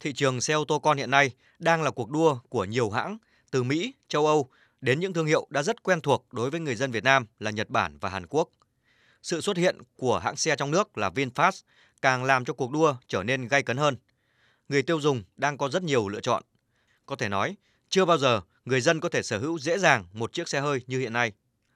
Thị 0.00 0.12
trường 0.12 0.40
xe 0.40 0.54
ô 0.54 0.64
tô 0.64 0.78
con 0.78 0.98
hiện 0.98 1.10
nay 1.10 1.30
đang 1.58 1.82
là 1.82 1.90
cuộc 1.90 2.10
đua 2.10 2.38
của 2.48 2.64
nhiều 2.64 2.90
hãng 2.90 3.18
từ 3.50 3.62
Mỹ, 3.62 3.94
châu 4.08 4.26
Âu 4.26 4.50
đến 4.80 5.00
những 5.00 5.12
thương 5.12 5.26
hiệu 5.26 5.46
đã 5.50 5.62
rất 5.62 5.82
quen 5.82 6.00
thuộc 6.00 6.26
đối 6.32 6.50
với 6.50 6.60
người 6.60 6.74
dân 6.74 6.90
Việt 6.90 7.04
Nam 7.04 7.26
là 7.38 7.50
Nhật 7.50 7.70
Bản 7.70 7.98
và 7.98 8.08
Hàn 8.08 8.26
Quốc. 8.26 8.48
Sự 9.22 9.40
xuất 9.40 9.56
hiện 9.56 9.78
của 9.96 10.18
hãng 10.18 10.36
xe 10.36 10.56
trong 10.56 10.70
nước 10.70 10.98
là 10.98 11.10
VinFast 11.10 11.62
càng 12.02 12.24
làm 12.24 12.44
cho 12.44 12.52
cuộc 12.52 12.70
đua 12.70 12.96
trở 13.08 13.22
nên 13.22 13.48
gay 13.48 13.62
cấn 13.62 13.76
hơn. 13.76 13.96
Người 14.68 14.82
tiêu 14.82 15.00
dùng 15.00 15.22
đang 15.36 15.58
có 15.58 15.68
rất 15.68 15.82
nhiều 15.82 16.08
lựa 16.08 16.20
chọn. 16.20 16.42
Có 17.06 17.16
thể 17.16 17.28
nói, 17.28 17.56
chưa 17.88 18.04
bao 18.04 18.18
giờ 18.18 18.40
người 18.66 18.80
dân 18.80 19.00
có 19.00 19.08
thể 19.08 19.22
sở 19.22 19.38
hữu 19.38 19.58
dễ 19.58 19.78
dàng 19.78 20.04
một 20.12 20.32
chiếc 20.32 20.48
xe 20.48 20.60
hơi 20.60 20.80
như 20.86 20.98
hiện 20.98 21.12
nay. 21.12 21.32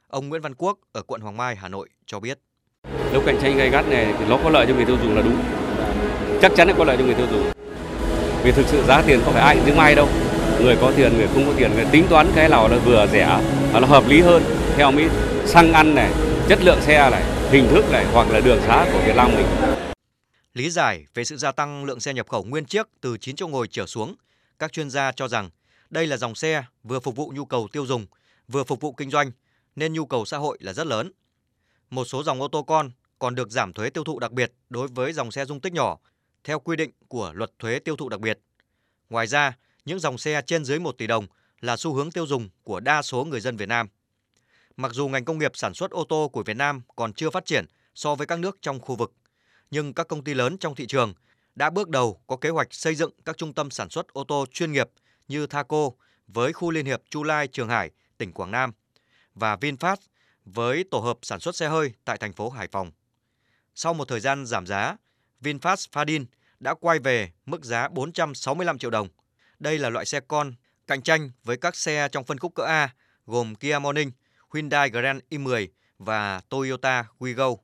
Ông 0.08 0.28
Nguyễn 0.28 0.42
Văn 0.42 0.54
Quốc 0.54 0.78
ở 0.92 1.02
quận 1.02 1.20
Hoàng 1.20 1.36
Mai, 1.36 1.56
Hà 1.56 1.68
Nội 1.68 1.88
cho 2.06 2.20
biết. 2.20 2.38
Nếu 3.12 3.22
cạnh 3.26 3.38
tranh 3.42 3.56
gay 3.56 3.70
gắt 3.70 3.88
này 3.88 4.14
thì 4.18 4.24
nó 4.28 4.38
có 4.44 4.50
lợi 4.50 4.66
cho 4.68 4.74
người 4.74 4.84
tiêu 4.84 4.98
dùng 5.02 5.16
là 5.16 5.22
đúng. 5.22 5.42
Chắc 6.42 6.52
chắn 6.56 6.68
là 6.68 6.74
có 6.78 6.84
lợi 6.84 6.96
cho 6.96 7.04
người 7.04 7.14
tiêu 7.14 7.26
dùng. 7.30 7.52
Vì 8.44 8.52
thực 8.52 8.66
sự 8.66 8.84
giá 8.88 9.02
tiền 9.02 9.20
không 9.24 9.32
phải 9.32 9.42
ai 9.42 9.56
cũng 9.66 9.76
may 9.76 9.94
đâu. 9.94 10.08
Người 10.62 10.76
có 10.80 10.92
tiền, 10.96 11.16
người 11.16 11.28
không 11.34 11.46
có 11.46 11.52
tiền, 11.56 11.70
người 11.74 11.86
tính 11.92 12.06
toán 12.10 12.32
cái 12.34 12.48
nào 12.48 12.68
là 12.68 12.78
vừa 12.78 13.06
rẻ 13.12 13.40
và 13.72 13.80
nó 13.80 13.86
hợp 13.86 14.08
lý 14.08 14.20
hơn. 14.20 14.42
Theo 14.76 14.92
Mỹ, 14.92 15.04
xăng 15.46 15.72
ăn 15.72 15.94
này, 15.94 16.12
chất 16.48 16.58
lượng 16.62 16.80
xe 16.80 17.10
này, 17.10 17.22
hình 17.50 17.68
thức 17.70 17.84
này 17.92 18.06
hoặc 18.12 18.30
là 18.30 18.40
đường 18.40 18.60
xá 18.66 18.90
của 18.92 19.00
Việt 19.06 19.16
Nam 19.16 19.30
mình. 19.36 19.46
Lý 20.54 20.70
giải 20.70 21.04
về 21.14 21.24
sự 21.24 21.36
gia 21.36 21.52
tăng 21.52 21.84
lượng 21.84 22.00
xe 22.00 22.14
nhập 22.14 22.28
khẩu 22.28 22.42
nguyên 22.42 22.64
chiếc 22.64 22.86
từ 23.00 23.16
9 23.16 23.36
chỗ 23.36 23.48
ngồi 23.48 23.68
trở 23.70 23.86
xuống, 23.86 24.14
các 24.58 24.72
chuyên 24.72 24.90
gia 24.90 25.12
cho 25.12 25.28
rằng 25.28 25.50
đây 25.90 26.06
là 26.06 26.16
dòng 26.16 26.34
xe 26.34 26.64
vừa 26.82 27.00
phục 27.00 27.16
vụ 27.16 27.32
nhu 27.34 27.44
cầu 27.44 27.68
tiêu 27.72 27.86
dùng, 27.86 28.06
vừa 28.48 28.64
phục 28.64 28.80
vụ 28.80 28.92
kinh 28.92 29.10
doanh, 29.10 29.30
nên 29.76 29.92
nhu 29.92 30.06
cầu 30.06 30.24
xã 30.24 30.38
hội 30.38 30.58
là 30.60 30.72
rất 30.72 30.86
lớn. 30.86 31.12
Một 31.90 32.04
số 32.04 32.22
dòng 32.22 32.42
ô 32.42 32.48
tô 32.48 32.62
con 32.62 32.90
còn 33.18 33.34
được 33.34 33.50
giảm 33.50 33.72
thuế 33.72 33.90
tiêu 33.90 34.04
thụ 34.04 34.18
đặc 34.18 34.32
biệt 34.32 34.52
đối 34.70 34.88
với 34.88 35.12
dòng 35.12 35.30
xe 35.30 35.44
dung 35.44 35.60
tích 35.60 35.72
nhỏ, 35.72 35.98
theo 36.44 36.60
quy 36.60 36.76
định 36.76 36.90
của 37.08 37.32
luật 37.34 37.58
thuế 37.58 37.78
tiêu 37.78 37.96
thụ 37.96 38.08
đặc 38.08 38.20
biệt. 38.20 38.38
Ngoài 39.10 39.26
ra, 39.26 39.56
những 39.84 39.98
dòng 39.98 40.18
xe 40.18 40.42
trên 40.46 40.64
dưới 40.64 40.78
1 40.78 40.98
tỷ 40.98 41.06
đồng 41.06 41.26
là 41.60 41.76
xu 41.76 41.94
hướng 41.94 42.10
tiêu 42.10 42.26
dùng 42.26 42.48
của 42.62 42.80
đa 42.80 43.02
số 43.02 43.24
người 43.24 43.40
dân 43.40 43.56
Việt 43.56 43.68
Nam. 43.68 43.88
Mặc 44.76 44.92
dù 44.92 45.08
ngành 45.08 45.24
công 45.24 45.38
nghiệp 45.38 45.52
sản 45.54 45.74
xuất 45.74 45.90
ô 45.90 46.04
tô 46.04 46.28
của 46.32 46.42
Việt 46.42 46.56
Nam 46.56 46.82
còn 46.96 47.12
chưa 47.12 47.30
phát 47.30 47.44
triển 47.44 47.64
so 47.94 48.14
với 48.14 48.26
các 48.26 48.38
nước 48.38 48.58
trong 48.62 48.80
khu 48.80 48.96
vực, 48.96 49.12
nhưng 49.70 49.94
các 49.94 50.08
công 50.08 50.24
ty 50.24 50.34
lớn 50.34 50.58
trong 50.58 50.74
thị 50.74 50.86
trường 50.86 51.14
đã 51.54 51.70
bước 51.70 51.88
đầu 51.88 52.20
có 52.26 52.36
kế 52.36 52.48
hoạch 52.48 52.74
xây 52.74 52.94
dựng 52.94 53.10
các 53.24 53.36
trung 53.36 53.52
tâm 53.52 53.70
sản 53.70 53.90
xuất 53.90 54.08
ô 54.12 54.24
tô 54.24 54.46
chuyên 54.52 54.72
nghiệp 54.72 54.90
như 55.30 55.46
Thaco 55.46 55.90
với 56.28 56.52
khu 56.52 56.70
liên 56.70 56.86
hiệp 56.86 57.02
Chu 57.10 57.22
Lai 57.22 57.48
Trường 57.48 57.68
Hải, 57.68 57.90
tỉnh 58.18 58.32
Quảng 58.32 58.50
Nam 58.50 58.72
và 59.34 59.56
VinFast 59.56 59.96
với 60.44 60.84
tổ 60.90 60.98
hợp 60.98 61.18
sản 61.22 61.40
xuất 61.40 61.56
xe 61.56 61.68
hơi 61.68 61.92
tại 62.04 62.18
thành 62.18 62.32
phố 62.32 62.50
Hải 62.50 62.68
Phòng. 62.68 62.92
Sau 63.74 63.94
một 63.94 64.08
thời 64.08 64.20
gian 64.20 64.46
giảm 64.46 64.66
giá, 64.66 64.96
VinFast 65.40 65.86
Fadin 65.92 66.24
đã 66.60 66.74
quay 66.74 66.98
về 66.98 67.32
mức 67.46 67.64
giá 67.64 67.88
465 67.88 68.78
triệu 68.78 68.90
đồng. 68.90 69.08
Đây 69.58 69.78
là 69.78 69.90
loại 69.90 70.06
xe 70.06 70.20
con 70.20 70.54
cạnh 70.86 71.02
tranh 71.02 71.30
với 71.44 71.56
các 71.56 71.76
xe 71.76 72.08
trong 72.12 72.24
phân 72.24 72.38
khúc 72.38 72.54
cỡ 72.54 72.62
A 72.62 72.94
gồm 73.26 73.54
Kia 73.54 73.78
Morning, 73.78 74.10
Hyundai 74.54 74.90
Grand 74.90 75.22
i10 75.30 75.68
và 75.98 76.40
Toyota 76.48 77.04
Wigo. 77.18 77.56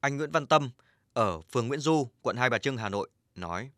Anh 0.00 0.16
Nguyễn 0.16 0.30
Văn 0.30 0.46
Tâm 0.46 0.70
ở 1.12 1.40
phường 1.40 1.68
Nguyễn 1.68 1.80
Du, 1.80 2.08
quận 2.22 2.36
Hai 2.36 2.50
Bà 2.50 2.58
Trưng, 2.58 2.76
Hà 2.76 2.88
Nội 2.88 3.08
nói. 3.34 3.70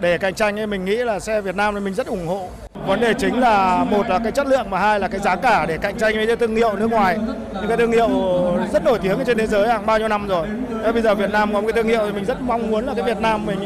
Để 0.00 0.18
cạnh 0.18 0.34
tranh 0.34 0.60
ấy 0.60 0.66
mình 0.66 0.84
nghĩ 0.84 0.96
là 0.96 1.20
xe 1.20 1.40
Việt 1.40 1.56
Nam 1.56 1.74
thì 1.74 1.80
mình 1.80 1.94
rất 1.94 2.06
ủng 2.06 2.26
hộ. 2.26 2.48
Vấn 2.86 3.00
đề 3.00 3.14
chính 3.14 3.40
là 3.40 3.84
một 3.84 4.08
là 4.08 4.18
cái 4.18 4.32
chất 4.32 4.46
lượng 4.46 4.70
mà 4.70 4.78
hai 4.78 5.00
là 5.00 5.08
cái 5.08 5.20
giá 5.20 5.36
cả 5.36 5.66
để 5.66 5.78
cạnh 5.78 5.98
tranh 5.98 6.16
với 6.16 6.26
những 6.26 6.38
thương 6.38 6.56
hiệu 6.56 6.76
nước 6.76 6.90
ngoài. 6.90 7.18
Những 7.52 7.68
cái 7.68 7.76
thương 7.76 7.92
hiệu 7.92 8.08
rất 8.72 8.84
nổi 8.84 8.98
tiếng 9.02 9.18
trên 9.26 9.38
thế 9.38 9.46
giới 9.46 9.68
hàng 9.68 9.86
bao 9.86 9.98
nhiêu 9.98 10.08
năm 10.08 10.28
rồi. 10.28 10.46
Thế 10.84 10.92
bây 10.92 11.02
giờ 11.02 11.14
Việt 11.14 11.30
Nam 11.30 11.52
có 11.52 11.60
một 11.60 11.66
cái 11.66 11.82
thương 11.82 11.92
hiệu 11.92 12.06
thì 12.06 12.12
mình 12.12 12.24
rất 12.24 12.40
mong 12.40 12.70
muốn 12.70 12.86
là 12.86 12.94
cái 12.94 13.04
Việt 13.04 13.20
Nam 13.20 13.46
mình 13.46 13.58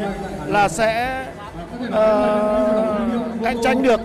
là 0.47 0.67
sẽ 0.67 1.25
uh, 1.87 1.93
cạnh 3.43 3.57
tranh 3.63 3.83
được 3.83 3.99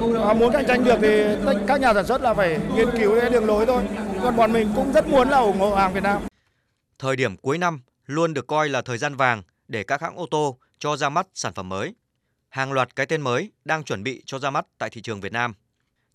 và 0.00 0.32
muốn 0.32 0.52
cạnh 0.52 0.66
tranh 0.66 0.84
được 0.84 0.98
thì 1.00 1.24
các 1.66 1.80
nhà 1.80 1.94
sản 1.94 2.06
xuất 2.06 2.22
là 2.22 2.34
phải 2.34 2.58
nghiên 2.76 2.90
cứu 2.98 3.20
cái 3.20 3.30
đường 3.30 3.46
lối 3.46 3.66
thôi. 3.66 3.82
Còn 4.22 4.36
bọn 4.36 4.52
mình 4.52 4.68
cũng 4.76 4.92
rất 4.92 5.08
muốn 5.08 5.28
là 5.28 5.38
ủng 5.38 5.60
hộ 5.60 5.74
hàng 5.74 5.92
Việt 5.92 6.02
Nam. 6.02 6.22
Thời 6.98 7.16
điểm 7.16 7.36
cuối 7.36 7.58
năm 7.58 7.80
luôn 8.06 8.34
được 8.34 8.46
coi 8.46 8.68
là 8.68 8.82
thời 8.82 8.98
gian 8.98 9.14
vàng 9.14 9.42
để 9.68 9.82
các 9.82 10.02
hãng 10.02 10.16
ô 10.16 10.26
tô 10.30 10.56
cho 10.78 10.96
ra 10.96 11.08
mắt 11.08 11.26
sản 11.34 11.54
phẩm 11.54 11.68
mới. 11.68 11.94
Hàng 12.48 12.72
loạt 12.72 12.96
cái 12.96 13.06
tên 13.06 13.20
mới 13.20 13.52
đang 13.64 13.84
chuẩn 13.84 14.02
bị 14.02 14.22
cho 14.26 14.38
ra 14.38 14.50
mắt 14.50 14.66
tại 14.78 14.90
thị 14.90 15.02
trường 15.02 15.20
Việt 15.20 15.32
Nam. 15.32 15.54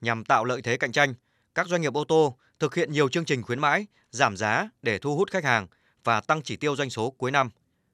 Nhằm 0.01 0.25
tạo 0.25 0.45
lợi 0.45 0.61
thế 0.61 0.77
cạnh 0.77 0.91
tranh, 0.91 1.13
các 1.55 1.67
doanh 1.67 1.81
nghiệp 1.81 1.93
ô 1.93 2.03
tô 2.03 2.37
thực 2.59 2.75
hiện 2.75 2.91
nhiều 2.91 3.09
chương 3.09 3.25
trình 3.25 3.43
khuyến 3.43 3.59
mãi, 3.59 3.87
giảm 4.11 4.37
giá 4.37 4.69
để 4.81 4.99
thu 4.99 5.15
hút 5.15 5.31
khách 5.31 5.43
hàng 5.43 5.67
và 6.03 6.21
tăng 6.21 6.41
chỉ 6.41 6.55
tiêu 6.55 6.75
doanh 6.75 6.89
số 6.89 7.11
cuối 7.11 7.31
năm. 7.31 7.49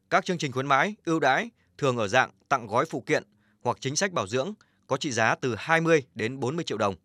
Các 0.09 0.25
chương 0.25 0.37
trình 0.37 0.51
khuyến 0.51 0.67
mãi, 0.67 0.95
ưu 1.05 1.19
đãi 1.19 1.49
thường 1.77 1.97
ở 1.97 2.07
dạng 2.07 2.31
tặng 2.49 2.67
gói 2.67 2.85
phụ 2.85 3.01
kiện 3.01 3.23
hoặc 3.61 3.77
chính 3.81 3.95
sách 3.95 4.11
bảo 4.11 4.27
dưỡng 4.27 4.53
có 4.87 4.97
trị 4.97 5.11
giá 5.11 5.35
từ 5.35 5.55
20 5.57 6.03
đến 6.15 6.39
40 6.39 6.65
triệu 6.65 6.77
đồng. 6.77 6.95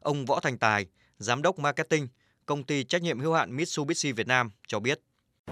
Ông 0.00 0.26
Võ 0.26 0.40
Thành 0.40 0.58
Tài, 0.58 0.86
giám 1.18 1.42
đốc 1.42 1.58
marketing 1.58 2.08
công 2.46 2.64
ty 2.64 2.84
trách 2.84 3.02
nhiệm 3.02 3.20
hữu 3.20 3.34
hạn 3.34 3.56
Mitsubishi 3.56 4.12
Việt 4.12 4.26
Nam 4.26 4.50
cho 4.66 4.80
biết. 4.80 5.00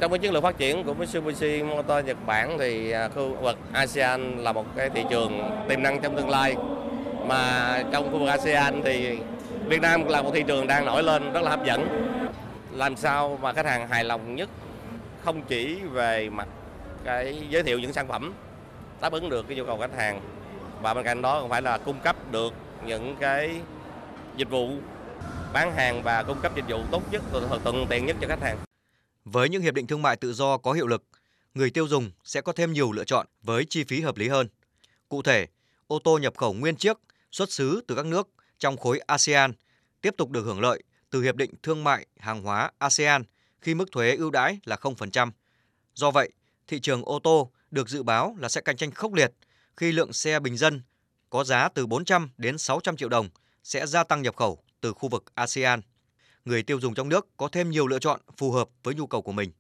Trong 0.01 0.11
cái 0.11 0.19
chiến 0.19 0.33
lược 0.33 0.43
phát 0.43 0.59
triển 0.59 0.85
của 0.85 0.95
Mitsubishi 0.95 1.63
Motor 1.63 2.05
Nhật 2.05 2.17
Bản 2.27 2.59
thì 2.59 2.91
à, 2.91 3.09
khu 3.09 3.35
vực 3.35 3.59
ASEAN 3.73 4.39
là 4.39 4.53
một 4.53 4.67
cái 4.77 4.91
thị 4.91 5.05
trường 5.11 5.51
tiềm 5.69 5.83
năng 5.83 6.01
trong 6.01 6.17
tương 6.17 6.31
lai. 6.31 6.57
Mà 7.27 7.83
trong 7.93 8.13
khu 8.13 8.19
vực 8.19 8.29
ASEAN 8.29 8.83
thì 8.85 9.19
Việt 9.67 9.81
Nam 9.81 10.05
là 10.05 10.23
một 10.23 10.31
thị 10.35 10.45
trường 10.47 10.67
đang 10.67 10.85
nổi 10.85 11.03
lên 11.03 11.33
rất 11.33 11.43
là 11.43 11.51
hấp 11.51 11.65
dẫn. 11.65 11.89
Làm 12.73 12.97
sao 12.97 13.39
mà 13.43 13.53
khách 13.53 13.67
hàng 13.67 13.89
hài 13.89 14.05
lòng 14.05 14.35
nhất 14.35 14.49
không 15.25 15.43
chỉ 15.43 15.79
về 15.93 16.31
mặt 16.31 16.49
cái 17.05 17.43
giới 17.51 17.63
thiệu 17.63 17.79
những 17.79 17.93
sản 17.93 18.09
phẩm 18.09 18.33
đáp 19.01 19.13
ứng 19.13 19.31
được 19.31 19.49
cái 19.49 19.57
nhu 19.57 19.65
cầu 19.65 19.79
khách 19.79 19.97
hàng 19.97 20.21
và 20.83 20.95
bên 20.95 21.05
cạnh 21.05 21.23
đó 21.23 21.41
còn 21.41 21.51
phải 21.51 21.63
là 21.63 21.79
cung 21.79 22.01
cấp 22.01 22.17
được 22.31 22.55
những 22.87 23.17
cái 23.21 23.51
dịch 24.37 24.51
vụ 24.51 24.71
bán 25.53 25.73
hàng 25.77 26.03
và 26.03 26.23
cung 26.23 26.41
cấp 26.43 26.53
dịch 26.57 26.65
vụ 26.69 26.79
tốt 26.91 27.03
nhất, 27.11 27.23
thuận 27.65 27.87
tiện 27.89 28.07
nhất 28.07 28.17
cho 28.21 28.29
khách 28.29 28.43
hàng. 28.43 28.66
Với 29.27 29.49
những 29.49 29.63
hiệp 29.63 29.75
định 29.75 29.87
thương 29.87 30.03
mại 30.03 30.17
tự 30.17 30.33
do 30.33 30.59
có 30.59 30.73
hiệu 30.73 30.87
lực, 30.87 31.05
người 31.55 31.71
tiêu 31.71 31.89
dùng 31.89 32.11
sẽ 32.25 32.41
có 32.41 32.53
thêm 32.53 32.73
nhiều 32.73 32.93
lựa 32.93 33.05
chọn 33.05 33.27
với 33.43 33.65
chi 33.65 33.85
phí 33.85 34.01
hợp 34.01 34.17
lý 34.17 34.29
hơn. 34.29 34.49
Cụ 35.09 35.23
thể, 35.23 35.47
ô 35.87 35.99
tô 35.99 36.19
nhập 36.19 36.37
khẩu 36.37 36.53
nguyên 36.53 36.77
chiếc 36.77 36.97
xuất 37.33 37.53
xứ 37.53 37.81
từ 37.89 37.95
các 37.95 38.07
nước 38.07 38.29
trong 38.59 38.77
khối 38.77 38.99
ASEAN 38.99 39.53
tiếp 40.01 40.15
tục 40.19 40.31
được 40.31 40.43
hưởng 40.43 40.61
lợi 40.61 40.83
từ 41.11 41.23
hiệp 41.23 41.37
định 41.37 41.55
thương 41.63 41.85
mại 41.85 42.07
hàng 42.19 42.43
hóa 42.43 42.71
ASEAN 42.79 43.25
khi 43.61 43.75
mức 43.75 43.93
thuế 43.93 44.17
ưu 44.17 44.31
đãi 44.31 44.59
là 44.65 44.77
0%. 44.77 45.31
Do 45.95 46.11
vậy, 46.11 46.33
thị 46.67 46.81
trường 46.81 47.05
ô 47.05 47.19
tô 47.19 47.51
được 47.71 47.89
dự 47.89 48.03
báo 48.03 48.37
là 48.39 48.49
sẽ 48.49 48.61
cạnh 48.61 48.77
tranh 48.77 48.91
khốc 48.91 49.13
liệt 49.13 49.33
khi 49.77 49.93
lượng 49.93 50.13
xe 50.13 50.41
bình 50.41 50.57
dân 50.57 50.83
có 51.31 51.45
giá 51.45 51.69
từ 51.69 51.87
400 51.87 52.31
đến 52.39 52.59
600 52.59 52.97
triệu 52.97 53.09
đồng 53.09 53.29
sẽ 53.65 53.87
gia 53.87 54.05
tăng 54.05 54.23
nhập 54.23 54.37
khẩu 54.37 54.63
từ 54.81 54.93
khu 54.93 55.09
vực 55.09 55.25
ASEAN 55.35 55.81
người 56.47 56.63
tiêu 56.63 56.81
dùng 56.81 56.95
trong 56.95 57.09
nước 57.09 57.29
có 57.37 57.49
thêm 57.49 57.71
nhiều 57.71 57.87
lựa 57.87 57.99
chọn 57.99 58.21
phù 58.37 58.53
hợp 58.53 58.69
với 58.83 58.95
nhu 58.95 59.07
cầu 59.07 59.23
của 59.23 59.33
mình. 59.33 59.51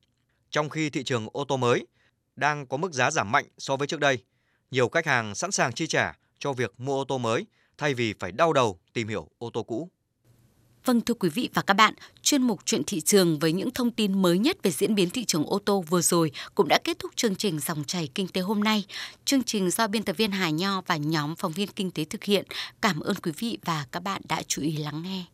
Trong 0.50 0.68
khi 0.68 0.90
thị 0.90 1.04
trường 1.04 1.28
ô 1.32 1.44
tô 1.44 1.56
mới 1.56 1.86
đang 2.36 2.66
có 2.66 2.76
mức 2.76 2.92
giá 2.92 3.10
giảm 3.10 3.32
mạnh 3.32 3.44
so 3.58 3.76
với 3.76 3.86
trước 3.86 4.00
đây, 4.00 4.18
nhiều 4.70 4.88
khách 4.88 5.06
hàng 5.06 5.34
sẵn 5.34 5.50
sàng 5.50 5.72
chi 5.72 5.86
trả 5.86 6.18
cho 6.38 6.52
việc 6.52 6.80
mua 6.80 7.00
ô 7.00 7.04
tô 7.04 7.18
mới 7.18 7.46
thay 7.78 7.94
vì 7.94 8.14
phải 8.18 8.32
đau 8.32 8.52
đầu 8.52 8.78
tìm 8.92 9.08
hiểu 9.08 9.28
ô 9.38 9.50
tô 9.50 9.62
cũ. 9.62 9.90
Vâng 10.84 11.00
thưa 11.00 11.14
quý 11.14 11.28
vị 11.28 11.48
và 11.54 11.62
các 11.62 11.74
bạn, 11.74 11.94
chuyên 12.22 12.42
mục 12.42 12.60
chuyện 12.64 12.82
thị 12.86 13.00
trường 13.00 13.38
với 13.38 13.52
những 13.52 13.70
thông 13.70 13.90
tin 13.90 14.22
mới 14.22 14.38
nhất 14.38 14.56
về 14.62 14.70
diễn 14.70 14.94
biến 14.94 15.10
thị 15.10 15.24
trường 15.24 15.46
ô 15.46 15.58
tô 15.58 15.84
vừa 15.88 16.02
rồi 16.02 16.30
cũng 16.54 16.68
đã 16.68 16.78
kết 16.84 16.98
thúc 16.98 17.10
chương 17.16 17.36
trình 17.36 17.58
dòng 17.58 17.84
chảy 17.84 18.08
kinh 18.14 18.28
tế 18.28 18.40
hôm 18.40 18.64
nay. 18.64 18.84
Chương 19.24 19.42
trình 19.42 19.70
do 19.70 19.86
biên 19.86 20.02
tập 20.02 20.16
viên 20.16 20.30
Hà 20.30 20.50
Nho 20.50 20.80
và 20.86 20.96
nhóm 20.96 21.36
phóng 21.36 21.52
viên 21.52 21.68
kinh 21.68 21.90
tế 21.90 22.04
thực 22.04 22.24
hiện. 22.24 22.46
Cảm 22.80 23.00
ơn 23.00 23.16
quý 23.16 23.32
vị 23.38 23.58
và 23.64 23.86
các 23.92 24.00
bạn 24.00 24.22
đã 24.28 24.42
chú 24.42 24.62
ý 24.62 24.76
lắng 24.76 25.02
nghe. 25.02 25.24